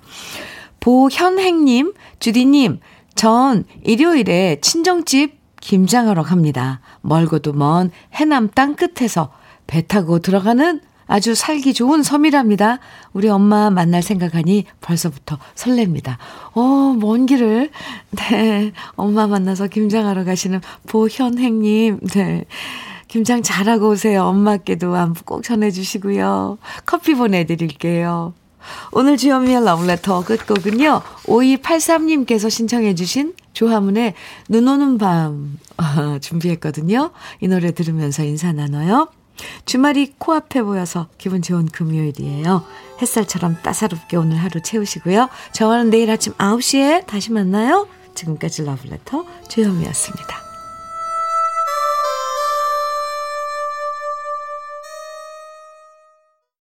보현행 0.81 1.65
님, 1.65 1.95
주디님, 2.19 2.81
전 3.15 3.65
일요일에 3.85 4.59
친정집 4.61 5.39
김장하러 5.61 6.23
갑니다. 6.23 6.81
멀고도 7.01 7.53
먼 7.55 7.91
해남 8.13 8.51
땅 8.55 8.77
끝에서 8.77 9.33
배 9.67 9.87
타고 9.87 10.19
들어가는 10.19 10.81
아주 11.07 11.35
살기 11.35 11.75
좋은 11.75 12.03
섬이랍니다. 12.03 12.79
우리 13.13 13.29
엄마 13.29 13.71
만날 13.71 14.03
생각하니 14.03 14.65
벌써부터 14.81 15.39
설렙니다. 15.55 16.17
어, 16.55 16.97
먼 16.99 17.27
길을, 17.27 17.71
네, 18.11 18.73
엄마 18.97 19.27
만나서 19.27 19.69
김장하러 19.69 20.25
가시는 20.25 20.61
보현행님, 20.87 22.01
네. 22.15 22.45
김장 23.09 23.43
잘하고 23.43 23.91
오세요. 23.91 24.25
엄마께도 24.25 24.97
안부 24.97 25.23
꼭 25.25 25.45
전해주시고요. 25.45 26.59
커피 26.85 27.15
보내드릴게요. 27.15 28.35
오늘 28.93 29.17
주현미의 29.17 29.65
러브레터 29.65 30.25
끝곡은요. 30.25 31.03
5283님께서 31.25 32.51
신청해 32.51 32.95
주신 32.95 33.35
조화문의 33.53 34.15
눈 34.49 34.67
오는 34.67 34.99
밤 34.99 35.59
준비했거든요. 36.21 37.13
이 37.41 37.49
노래 37.49 37.73
들으면서 37.73 38.25
인사 38.25 38.53
나눠요. 38.53 39.09
주말이 39.65 40.15
코앞에 40.19 40.63
보여서 40.63 41.09
기분 41.19 41.43
좋은 41.43 41.67
금요일이에요. 41.67 42.65
햇살처럼 43.03 43.59
따사롭게 43.63 44.17
오늘 44.17 44.37
하루 44.37 44.63
채우시고요. 44.63 45.29
저와는 45.53 45.91
내일 45.91 46.11
아침 46.11 46.33
9시에 46.35 47.07
다시 47.07 47.33
만나요. 47.33 47.89
지금까지 48.15 48.65
러브레터 48.65 49.25
주현미였습니다. 49.49 50.44